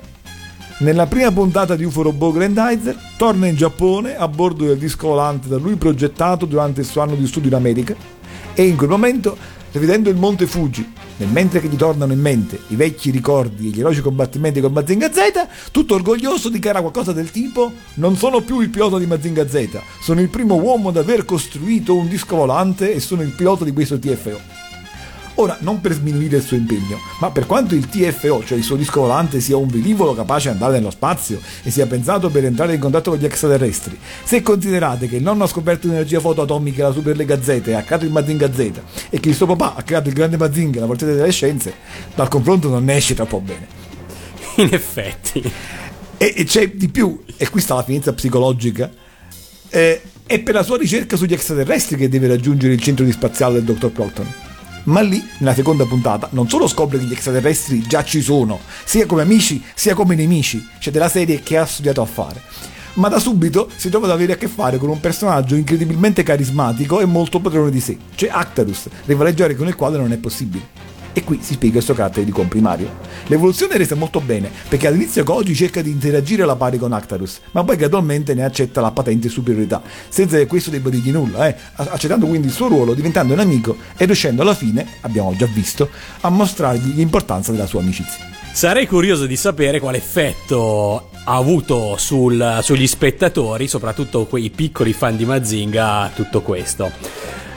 [0.78, 5.48] Nella prima puntata di UFO Robot Grandizer torna in Giappone a bordo del disco volante
[5.48, 7.96] da lui progettato durante il suo anno di studio in America
[8.54, 9.38] e in quel momento,
[9.76, 13.70] rivedendo il monte Fuji, nel mentre che gli tornano in mente i vecchi ricordi e
[13.72, 18.62] gli eroici combattimenti con Mazinga Z, tutto orgoglioso dichiara qualcosa del tipo non sono più
[18.62, 22.94] il pilota di Mazinga Z, sono il primo uomo ad aver costruito un disco volante
[22.94, 24.65] e sono il pilota di questo TFO.
[25.38, 28.78] Ora, non per sminuire il suo impegno, ma per quanto il TFO, cioè il suo
[28.78, 32.74] disco volante, sia un velivolo capace di andare nello spazio e sia pensato per entrare
[32.74, 36.88] in contatto con gli extraterrestri, se considerate che il nonno ha scoperto l'energia fotoatomica e
[36.88, 38.60] la Superlega Z e ha creato il Mazinga Z
[39.10, 41.74] e che il suo papà ha creato il grande Mazinga, la portata delle scienze,
[42.16, 43.68] dal confronto non ne esce troppo bene.
[44.56, 45.42] In effetti.
[46.18, 48.90] E, e c'è di più, e qui sta la finezza psicologica,
[49.68, 53.56] eh, è per la sua ricerca sugli extraterrestri che deve raggiungere il centro di spaziale
[53.56, 54.45] del dottor Procton
[54.86, 59.06] ma lì, nella seconda puntata, non solo scopre che gli extraterrestri già ci sono, sia
[59.06, 62.42] come amici sia come nemici, cioè della serie che ha studiato a fare,
[62.94, 67.00] ma da subito si trova ad avere a che fare con un personaggio incredibilmente carismatico
[67.00, 70.95] e molto padrone di sé, cioè Actarus, rivaleggiare con il quale non è possibile.
[71.18, 72.98] E qui si spiega il suo carattere di comprimario.
[73.28, 77.40] L'evoluzione è resa molto bene, perché all'inizio Koji cerca di interagire alla pari con Actarus,
[77.52, 81.56] ma poi gradualmente ne accetta la patente superiorità, senza che questo debba dirgli nulla, eh?
[81.76, 85.90] accettando quindi il suo ruolo, diventando un amico e riuscendo alla fine, abbiamo già visto,
[86.20, 88.26] a mostrargli l'importanza della sua amicizia.
[88.52, 95.18] Sarei curioso di sapere quale effetto ha avuto sul, sugli spettatori, soprattutto quei piccoli fan
[95.18, 96.92] di Mazinga, tutto questo.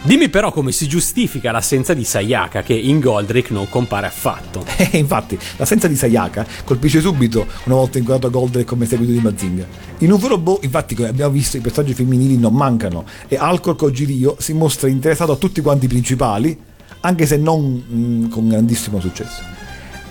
[0.02, 4.64] Dimmi però come si giustifica l'assenza di Sayaka che in Goldrick non compare affatto.
[4.90, 9.66] Eh, infatti, l'assenza di Sayaka colpisce subito una volta inquadrato Goldrick come seguito di Mazinga.
[9.98, 14.36] In un robot, infatti, come abbiamo visto, i personaggi femminili non mancano e Alcor Kojirio
[14.38, 16.58] si mostra interessato a tutti quanti i principali,
[17.00, 19.42] anche se non mh, mm, con grandissimo successo.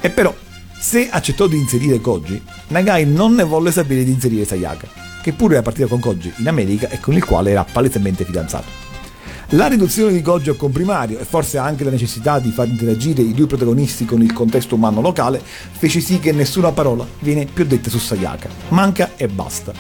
[0.01, 0.35] E però,
[0.79, 4.87] se accettò di inserire Koji, Nagai non ne volle sapere di inserire Sayaka,
[5.21, 8.85] che pure era partita con Koji in America e con il quale era palesemente fidanzato.
[9.51, 13.33] La riduzione di Gojo al comprimario e forse anche la necessità di far interagire i
[13.33, 17.89] due protagonisti con il contesto umano locale fece sì che nessuna parola viene più detta
[17.89, 18.49] su Sayaka.
[18.69, 19.71] Manca e basta.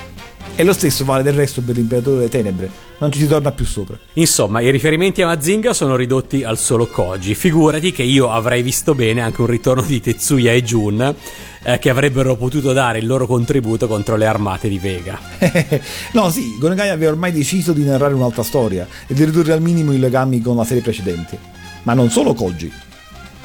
[0.59, 3.63] E lo stesso vale del resto per l'imperatore delle tenebre, non ci si torna più
[3.63, 3.95] sopra.
[4.13, 7.35] Insomma, i riferimenti a Mazinga sono ridotti al solo Koji.
[7.35, 11.15] Figurati che io avrei visto bene anche un ritorno di Tetsuya e Jun
[11.61, 15.19] eh, che avrebbero potuto dare il loro contributo contro le armate di Vega.
[16.13, 19.93] no, sì, Gonagai aveva ormai deciso di narrare un'altra storia e di ridurre al minimo
[19.93, 21.37] i legami con la serie precedente.
[21.83, 22.71] Ma non solo Koji,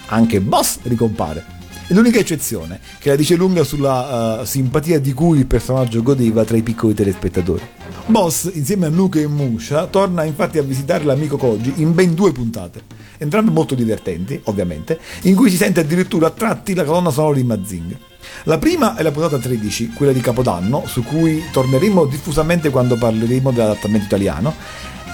[0.07, 1.61] anche Boss ricompare.
[1.89, 6.45] E l'unica eccezione, che la dice lunga sulla uh, simpatia di cui il personaggio godeva
[6.45, 7.63] tra i piccoli telespettatori.
[8.07, 12.33] Boss, insieme a Nuke e Musha, torna infatti a visitare l'amico Koji in ben due
[12.33, 12.83] puntate,
[13.19, 17.45] entrambe molto divertenti, ovviamente, in cui si sente addirittura a tratti la colonna sonora di
[17.45, 17.97] Mazinga.
[18.45, 23.51] La prima è la puntata 13, quella di Capodanno, su cui torneremo diffusamente quando parleremo
[23.51, 24.55] dell'adattamento italiano,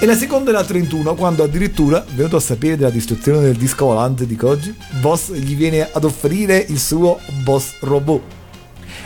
[0.00, 3.86] e la seconda è la 31, quando addirittura, venuto a sapere della distruzione del disco
[3.86, 8.22] volante di Koji, Boss gli viene ad offrire il suo Boss Robot.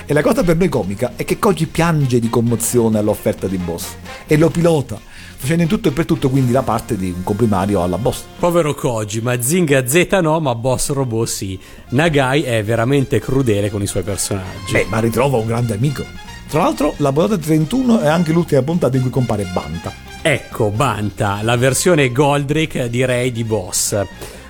[0.05, 3.95] E la cosa per noi comica è che Koji piange di commozione all'offerta di Boss
[4.26, 5.01] e lo pilota
[5.43, 8.22] facendo in tutto e per tutto quindi la parte di un comprimario alla boss.
[8.38, 11.59] Povero Koji, ma Zinga Z no, ma Boss Robot sì.
[11.88, 14.72] Nagai è veramente crudele con i suoi personaggi.
[14.72, 16.05] Beh, ma ritrova un grande amico.
[16.49, 20.11] Tra l'altro, la puntata 31 è anche l'ultima puntata in cui compare Banta.
[20.24, 24.00] Ecco, Banta, la versione Goldrake direi di Boss.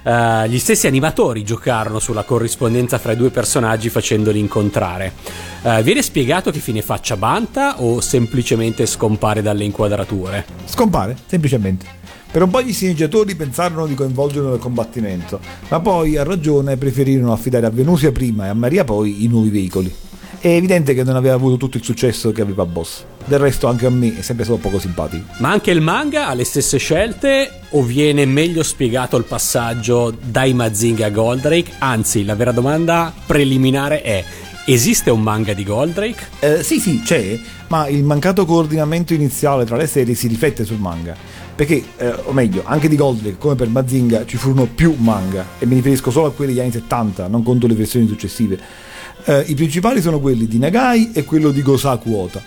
[0.03, 5.15] Uh, gli stessi animatori giocarono sulla corrispondenza fra i due personaggi facendoli incontrare.
[5.63, 10.45] Uh, viene spiegato che fine faccia Banta o semplicemente scompare dalle inquadrature?
[10.67, 11.87] Scompare, semplicemente.
[12.31, 17.33] Per un po' gli sceneggiatori pensarono di coinvolgerlo nel combattimento, ma poi a ragione preferirono
[17.33, 19.95] affidare a Venusia prima e a Maria poi i nuovi veicoli.
[20.43, 23.05] È evidente che non aveva avuto tutto il successo che aveva Boss.
[23.27, 25.25] Del resto anche a me è sempre stato poco simpatico.
[25.39, 30.53] Ma anche il manga ha le stesse scelte o viene meglio spiegato il passaggio dai
[30.53, 31.75] Mazinga a Goldrake?
[31.79, 34.25] Anzi, la vera domanda preliminare è
[34.67, 36.27] Esiste un manga di Goldrake?
[36.41, 37.39] Eh, sì, sì, c'è,
[37.69, 41.15] ma il mancato coordinamento iniziale tra le serie si riflette sul manga.
[41.55, 45.67] Perché, eh, o meglio, anche di Goldrake, come per Mazinga, ci furono più manga, e
[45.67, 48.91] mi riferisco solo a quelli degli anni 70, non conto le versioni successive.
[49.25, 52.43] Eh, I principali sono quelli di Nagai e quello di Gosaku Ota.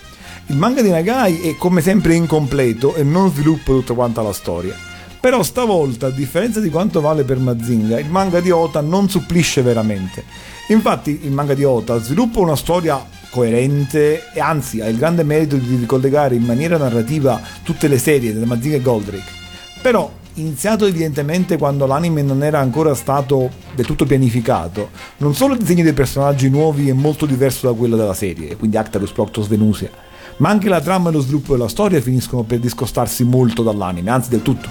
[0.48, 4.74] Il manga di Nagai è come sempre incompleto e non sviluppa tutta quanta la storia.
[5.18, 9.62] Però stavolta, a differenza di quanto vale per Mazinga, il manga di Ota non supplisce
[9.62, 10.24] veramente.
[10.68, 15.56] Infatti il manga di Ota sviluppa una storia coerente e anzi ha il grande merito
[15.56, 19.32] di ricollegare in maniera narrativa tutte le serie della Mazinga e Goldrake.
[19.80, 25.60] Però iniziato evidentemente quando l'anime non era ancora stato del tutto pianificato, non solo il
[25.60, 29.90] disegno dei personaggi nuovi è molto diverso da quello della serie, quindi Actarus, Proctos, Venusia,
[30.38, 34.28] ma anche la trama e lo sviluppo della storia finiscono per discostarsi molto dall'anime, anzi
[34.28, 34.68] del tutto.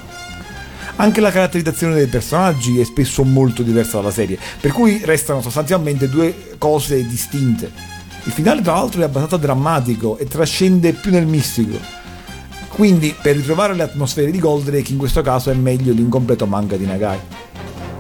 [0.98, 6.08] Anche la caratterizzazione dei personaggi è spesso molto diversa dalla serie, per cui restano sostanzialmente
[6.08, 7.70] due cose distinte.
[8.24, 11.78] Il finale tra l'altro è abbastanza drammatico e trascende più nel mistico,
[12.76, 16.86] quindi per ritrovare le atmosfere di Goldrake in questo caso è meglio l'incompleto manga di
[16.86, 17.20] Nagai.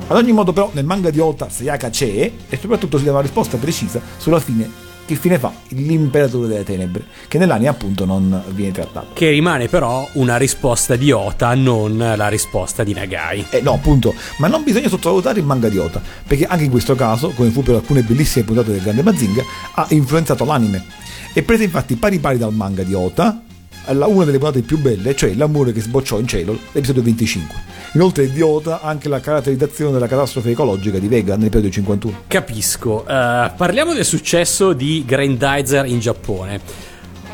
[0.08, 3.22] Ad ogni modo però nel manga di Ota Sayaka c'è e soprattutto si dà una
[3.22, 8.74] risposta precisa sulla fine che fine fa l'imperatore delle tenebre, che nell'anime appunto non viene
[8.74, 9.14] trattato.
[9.14, 13.46] Che rimane però una risposta di Ota, non la risposta di Nagai.
[13.52, 16.96] Eh no, appunto, ma non bisogna sottovalutare il manga di Ota, perché anche in questo
[16.96, 19.44] caso, come fu per alcune bellissime puntate del Grande Mazinga,
[19.76, 20.84] ha influenzato l'anime.
[21.32, 23.44] È presa infatti pari pari dal manga di Ota,
[23.88, 27.74] una delle puntate più belle, cioè l'amore che sbocciò in cielo, l'episodio 25.
[27.94, 32.24] Inoltre è idiota anche la caratterizzazione della catastrofe ecologica di Vega nell'episodio 51.
[32.28, 33.06] Capisco.
[33.08, 36.60] Uh, parliamo del successo di Grandizer in Giappone.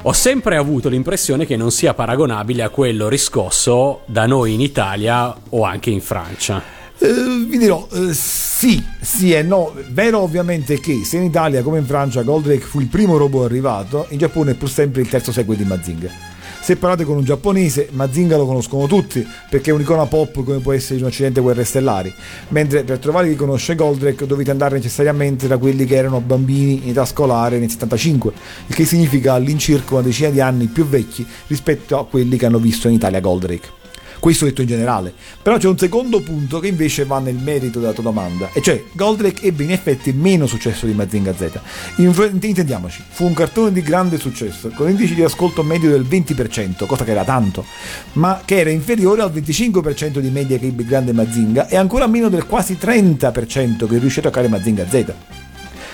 [0.03, 5.35] Ho sempre avuto l'impressione che non sia paragonabile a quello riscosso da noi in Italia
[5.49, 6.61] o anche in Francia.
[6.99, 9.73] Uh, vi dirò, uh, sì, sì e no.
[9.89, 14.05] Vero ovviamente che se in Italia come in Francia Goldrake fu il primo robot arrivato,
[14.09, 16.30] in Giappone è pur sempre il terzo sequel di Mazinga.
[16.63, 20.73] Se parlate con un giapponese, Mazinga lo conoscono tutti perché è un'icona pop come può
[20.73, 22.13] essere in un accidente Guerre Stellari,
[22.49, 26.89] mentre per trovare chi conosce Goldrake dovete andare necessariamente da quelli che erano bambini in
[26.89, 28.31] età scolare nel 75,
[28.67, 32.59] il che significa all'incirca una decina di anni più vecchi rispetto a quelli che hanno
[32.59, 33.80] visto in Italia Goldrake.
[34.21, 35.11] Questo detto in generale.
[35.41, 38.83] Però c'è un secondo punto che invece va nel merito della tua domanda, e cioè
[38.91, 41.59] Goldrake ebbe in effetti meno successo di Mazinga Z.
[41.95, 47.03] Intendiamoci, fu un cartone di grande successo, con indici di ascolto medio del 20%, cosa
[47.03, 47.65] che era tanto,
[48.13, 52.29] ma che era inferiore al 25% di media che ebbe grande Mazinga e ancora meno
[52.29, 55.13] del quasi 30% che riuscì a toccare Mazinga Z.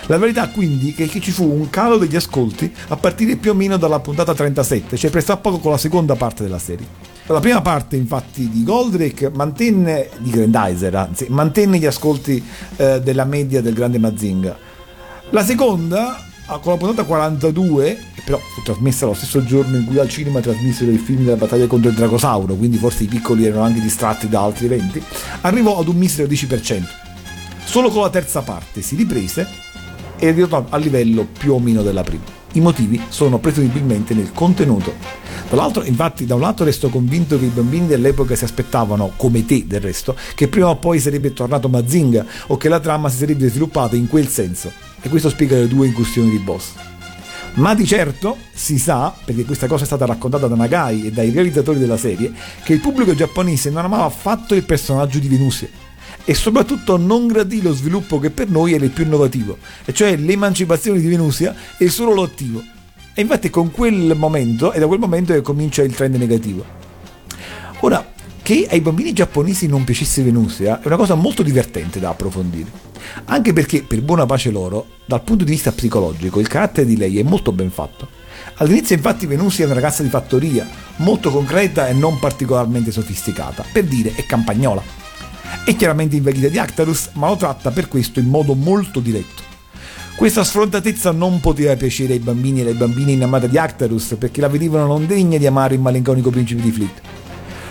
[0.08, 3.54] La verità quindi è che ci fu un calo degli ascolti a partire più o
[3.54, 7.16] meno dalla puntata 37, cioè presto a poco con la seconda parte della serie.
[7.30, 12.42] La prima parte infatti di Goldrake mantenne, di Grandizer anzi, mantenne gli ascolti
[12.78, 14.58] eh, della media del grande Mazinga.
[15.32, 16.18] La seconda,
[16.62, 20.40] con la puntata 42, che però fu trasmessa lo stesso giorno in cui al cinema
[20.40, 24.30] trasmisero il film della battaglia contro il Dragosauro, quindi forse i piccoli erano anche distratti
[24.30, 25.04] da altri eventi,
[25.42, 26.84] arrivò ad un misero 10%.
[27.66, 29.46] Solo con la terza parte si riprese
[30.18, 32.24] e ritornò a livello più o meno della prima.
[32.54, 34.94] I motivi sono presumibilmente nel contenuto.
[35.48, 39.46] Tra l'altro, infatti, da un lato resto convinto che i bambini dell'epoca si aspettavano, come
[39.46, 43.18] te del resto, che prima o poi sarebbe tornato Mazinga o che la trama si
[43.18, 44.72] sarebbe sviluppata in quel senso.
[45.02, 46.72] E questo spiega le due incursioni di boss.
[47.56, 51.32] Ma di certo si sa, perché questa cosa è stata raccontata da Nagai e dai
[51.32, 52.32] realizzatori della serie,
[52.64, 55.86] che il pubblico giapponese non amava affatto il personaggio di Venusia
[56.24, 60.16] e soprattutto non gradì lo sviluppo che per noi era il più innovativo, e cioè
[60.18, 62.62] l'emancipazione di Venusia e il suo ruolo attivo.
[63.14, 66.64] E infatti con quel momento, è da quel momento che comincia il trend negativo.
[67.80, 72.70] Ora, che ai bambini giapponesi non piacesse Venusia è una cosa molto divertente da approfondire.
[73.26, 77.20] Anche perché, per buona pace loro, dal punto di vista psicologico, il carattere di lei
[77.20, 78.08] è molto ben fatto.
[78.56, 83.84] All'inizio infatti Venusia è una ragazza di fattoria, molto concreta e non particolarmente sofisticata, per
[83.84, 85.07] dire è campagnola.
[85.64, 89.44] È chiaramente invalida di Actarus, ma lo tratta per questo in modo molto diretto.
[90.16, 94.48] Questa sfrontatezza non poteva piacere ai bambini e alle bambine innamorate di Actarus perché la
[94.48, 97.02] vedevano non degna di amare il malinconico principe di Fleet.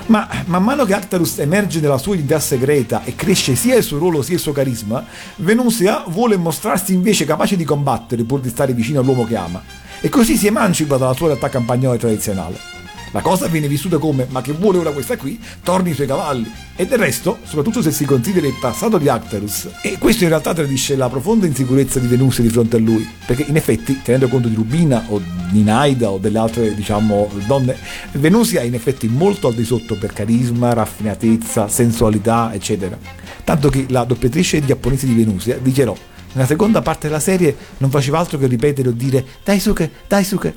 [0.07, 3.99] Ma man mano che Actarus emerge nella sua identità segreta e cresce sia il suo
[3.99, 5.05] ruolo sia il suo carisma,
[5.37, 9.61] Venusia vuole mostrarsi invece capace di combattere pur di stare vicino all'uomo che ama.
[10.01, 12.76] E così si emancipa dalla sua realtà campagnola tradizionale.
[13.17, 16.53] La cosa viene vissuta come, ma che vuole ora questa qui, torni i suoi cavalli.
[16.77, 20.53] E del resto, soprattutto se si considera il passato di Actarus, e questo in realtà
[20.53, 24.49] tradisce la profonda insicurezza di Venusia di fronte a lui, perché in effetti, tenendo conto
[24.49, 25.19] di Rubina o
[25.51, 27.75] di Naida o delle altre, diciamo, donne,
[28.13, 32.99] Venusia è in effetti molto al di sotto per carisma, raffinatezza, sensualità, eccetera.
[33.45, 35.97] Tanto che la doppiatrice giapponese di Venusia dichiarò
[36.33, 40.55] nella seconda parte della serie non faceva altro che ripetere o dire Daisuke, Daisuke,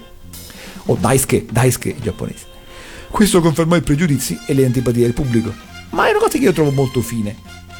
[0.87, 2.48] o Daisuke, Daisuke in giapponese.
[3.09, 5.53] Questo confermò i pregiudizi e le antipatie del pubblico.
[5.89, 7.35] Ma è una cosa che io trovo molto fine.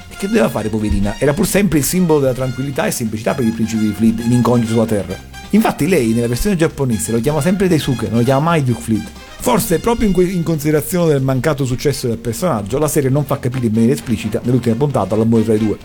[0.09, 1.15] E che doveva fare, poverina?
[1.17, 4.31] Era pur sempre il simbolo della tranquillità e semplicità per il principe di Fleet in
[4.31, 5.17] incognito sulla Terra.
[5.51, 9.09] Infatti lei, nella versione giapponese, lo chiama sempre Daisuke, non lo chiama mai Duke Fleet.
[9.41, 13.39] Forse proprio in, que- in, considerazione del mancato successo del personaggio, la serie non fa
[13.39, 15.77] capire in maniera esplicita nell'ultima puntata l'amore tra i due.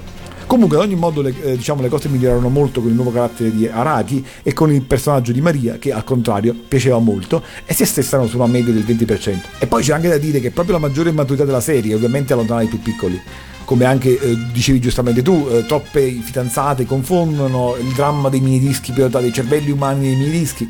[0.47, 3.55] Comunque, ad ogni modo, le, eh, diciamo, le cose migliorarono molto con il nuovo carattere
[3.55, 7.83] di Araki e con il personaggio di Maria, che al contrario piaceva molto, e si
[7.83, 9.37] assestano su una media del 20%.
[9.59, 12.63] E poi c'è anche da dire che proprio la maggiore maturità della serie ovviamente allontana
[12.63, 13.21] i più piccoli.
[13.65, 19.09] Come anche eh, dicevi giustamente tu, eh, troppe fidanzate confondono il dramma dei minidischi per
[19.09, 20.69] dei cervelli umani dei minidischi.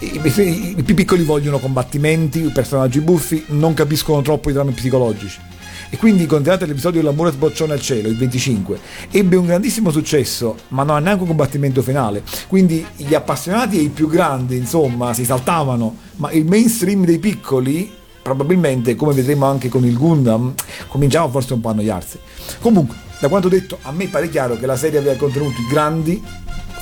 [0.00, 5.52] I, i, I più piccoli vogliono combattimenti, personaggi buffi, non capiscono troppo i drammi psicologici
[5.94, 8.80] e quindi considerate l'episodio L'amore sboccione al cielo, il 25,
[9.12, 12.24] ebbe un grandissimo successo, ma non ha neanche un combattimento finale.
[12.48, 17.88] Quindi gli appassionati e i più grandi, insomma, si saltavano, ma il mainstream dei piccoli
[18.20, 20.52] probabilmente, come vedremo anche con il Gundam,
[20.88, 22.18] cominciava forse un po' a annoiarsi.
[22.60, 26.20] Comunque, da quanto detto, a me pare chiaro che la serie aveva contenuti grandi,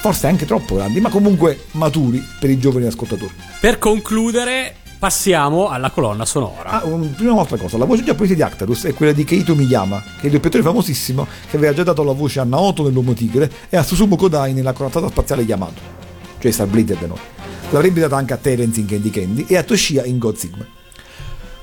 [0.01, 3.35] forse anche troppo grandi, ma comunque maturi per i giovani ascoltatori.
[3.61, 6.81] Per concludere, passiamo alla colonna sonora.
[6.81, 10.01] Ah, un, prima un'altra cosa, la voce giapponese di Actarus è quella di Keito Miyama,
[10.01, 13.51] che è il doppiatore famosissimo che aveva già dato la voce a Naoto nell'Uomo Tigre
[13.69, 15.81] e a Susumu Kodai nella corazzata spaziale Yamato,
[16.39, 17.19] cioè Starblazer da noi.
[17.71, 20.65] L'avrebbe data anche a Terence in Candy Candy e a Toshia in God Sigma.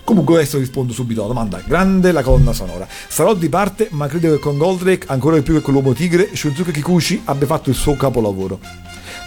[0.04, 1.62] Comunque adesso rispondo subito alla domanda.
[1.66, 2.86] Grande la colonna sonora.
[2.90, 6.36] Sarò di parte, ma credo che con Goldrake, ancora di più che con l'uomo tigre,
[6.36, 8.60] Shunzuke Kikuchi abbia fatto il suo capolavoro.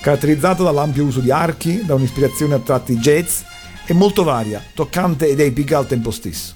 [0.02, 3.40] Caratterizzato dall'ampio uso di archi, da un'ispirazione a tratti jazz,
[3.84, 6.54] è molto varia, toccante ed epica al tempo stesso.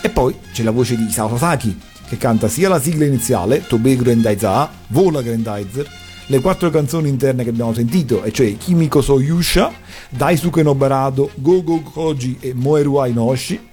[0.00, 1.78] E poi c'è la voce di Isao Sasaki,
[2.08, 5.90] che canta sia la sigla iniziale, Tobe Grandaiza, Vola Grandizer,
[6.26, 9.72] le quattro canzoni interne che abbiamo sentito, e cioè Kimiko So Yusha,
[10.10, 13.68] Daisuke no Barado, Gogo Koji e Moeru Ainoshi,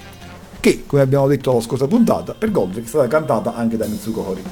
[0.60, 4.28] che, come abbiamo detto alla scorsa puntata, per Goldrake è stata cantata anche da Mitsuko
[4.30, 4.44] Hori.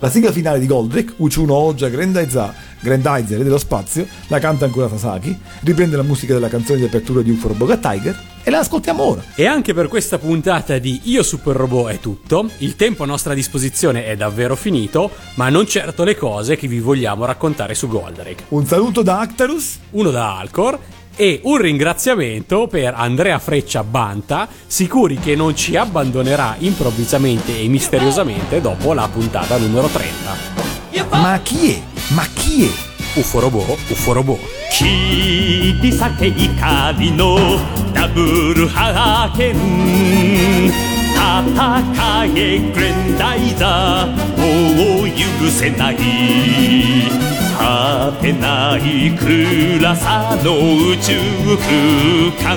[0.00, 5.38] La sigla finale di Goldrake, Uchuno Oja Grandaiza, Grandizer dello spazio, la canta ancora Sasaki,
[5.60, 9.22] riprende la musica della canzone di apertura di Ufo Boga Tiger e la ascoltiamo ora.
[9.34, 12.48] E anche per questa puntata di Io Super Robot è tutto.
[12.58, 16.80] Il tempo a nostra disposizione è davvero finito, ma non certo le cose che vi
[16.80, 18.44] vogliamo raccontare su Goldrake.
[18.48, 20.78] Un saluto da Actarus, uno da Alcor
[21.16, 28.60] e un ringraziamento per Andrea Freccia Banta, sicuri che non ci abbandonerà improvvisamente e misteriosamente
[28.60, 30.59] dopo la puntata numero 30.
[31.10, 31.82] Ma chi è?
[32.14, 33.18] Ma chi è?
[33.18, 34.38] Uforobò, Uforobò.
[34.80, 34.84] 切
[35.82, 37.36] り裂け怒りの
[37.92, 40.70] ダブルハーケン
[41.12, 45.96] 戦えグレンダイザーもう許せない
[47.58, 50.56] 果てない暗さの
[50.92, 51.18] 宇宙
[51.58, 52.56] 空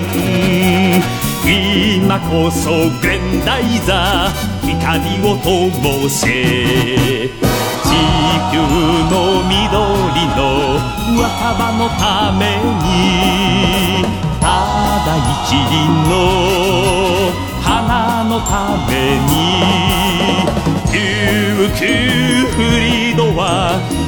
[1.44, 7.53] 今こそグレンダイザー光を灯せ地
[8.50, 8.58] 球
[9.10, 9.14] の
[9.48, 9.58] 緑
[10.36, 10.38] の
[11.20, 12.02] 若葉のた
[12.32, 12.42] め
[12.82, 14.04] に
[14.40, 14.44] た
[15.04, 15.72] だ一輪
[16.08, 16.12] の
[17.62, 18.52] 花のた
[18.88, 18.92] め
[19.28, 19.32] に
[20.92, 21.82] 琉球
[22.52, 23.42] フリードは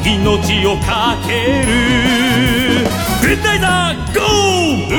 [0.04, 1.30] 命をかけ
[1.64, 2.86] る。
[3.20, 4.90] グレンダイザーゴー宇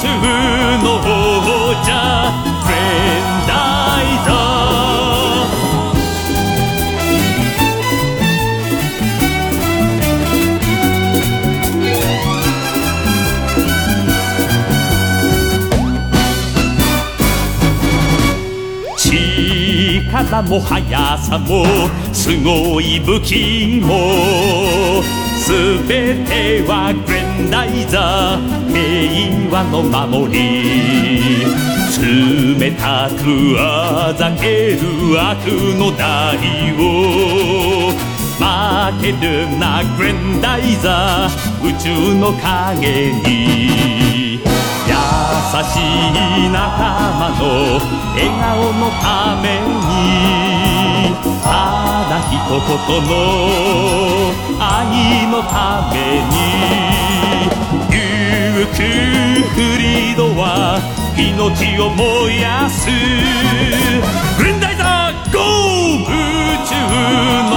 [0.00, 0.06] 宙
[0.82, 1.04] の王
[1.84, 1.88] 者
[2.64, 2.74] グレ
[3.20, 3.50] ンダ
[4.00, 5.05] イザー。
[20.24, 21.66] 力も速さも
[22.12, 25.02] すごい武器も。
[25.36, 25.52] す
[25.86, 31.44] べてはグレンダイザー平和の守り。
[31.98, 34.80] 冷たくあざける
[35.20, 36.38] 悪の代
[36.78, 37.92] を。
[38.38, 44.15] 負けるなグレンダイザー宇宙の影に。
[45.64, 46.60] しい仲
[47.18, 47.42] 間の
[48.14, 49.04] 笑顔のた
[49.42, 49.92] めに
[51.42, 51.46] た
[52.08, 52.64] だ一言
[53.06, 53.10] の
[54.58, 55.54] 愛のた
[55.92, 56.34] めに
[57.90, 57.94] ゆ
[58.66, 58.78] く
[59.48, 60.44] フリードは
[61.16, 62.90] 命を燃やす。
[64.38, 66.08] グレンダイザーゴー宇
[66.66, 66.74] 宙
[67.50, 67.54] の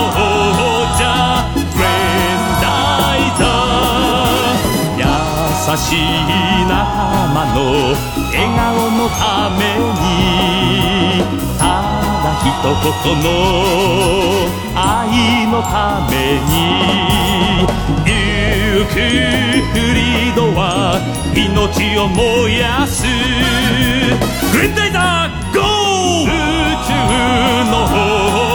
[5.78, 5.98] しい
[6.68, 7.58] 仲間の
[8.32, 9.60] 笑顔のため
[9.94, 11.24] に
[11.58, 11.62] た
[12.24, 13.26] だ一言の
[14.76, 16.14] 愛のため
[16.50, 16.58] に
[18.06, 18.10] ゆ
[18.86, 20.64] くフリードは
[21.36, 23.04] 命を燃やす
[24.52, 26.34] グレンダイザーゴー宇
[26.88, 26.90] 宙
[27.70, 27.74] の
[28.46, 28.48] 王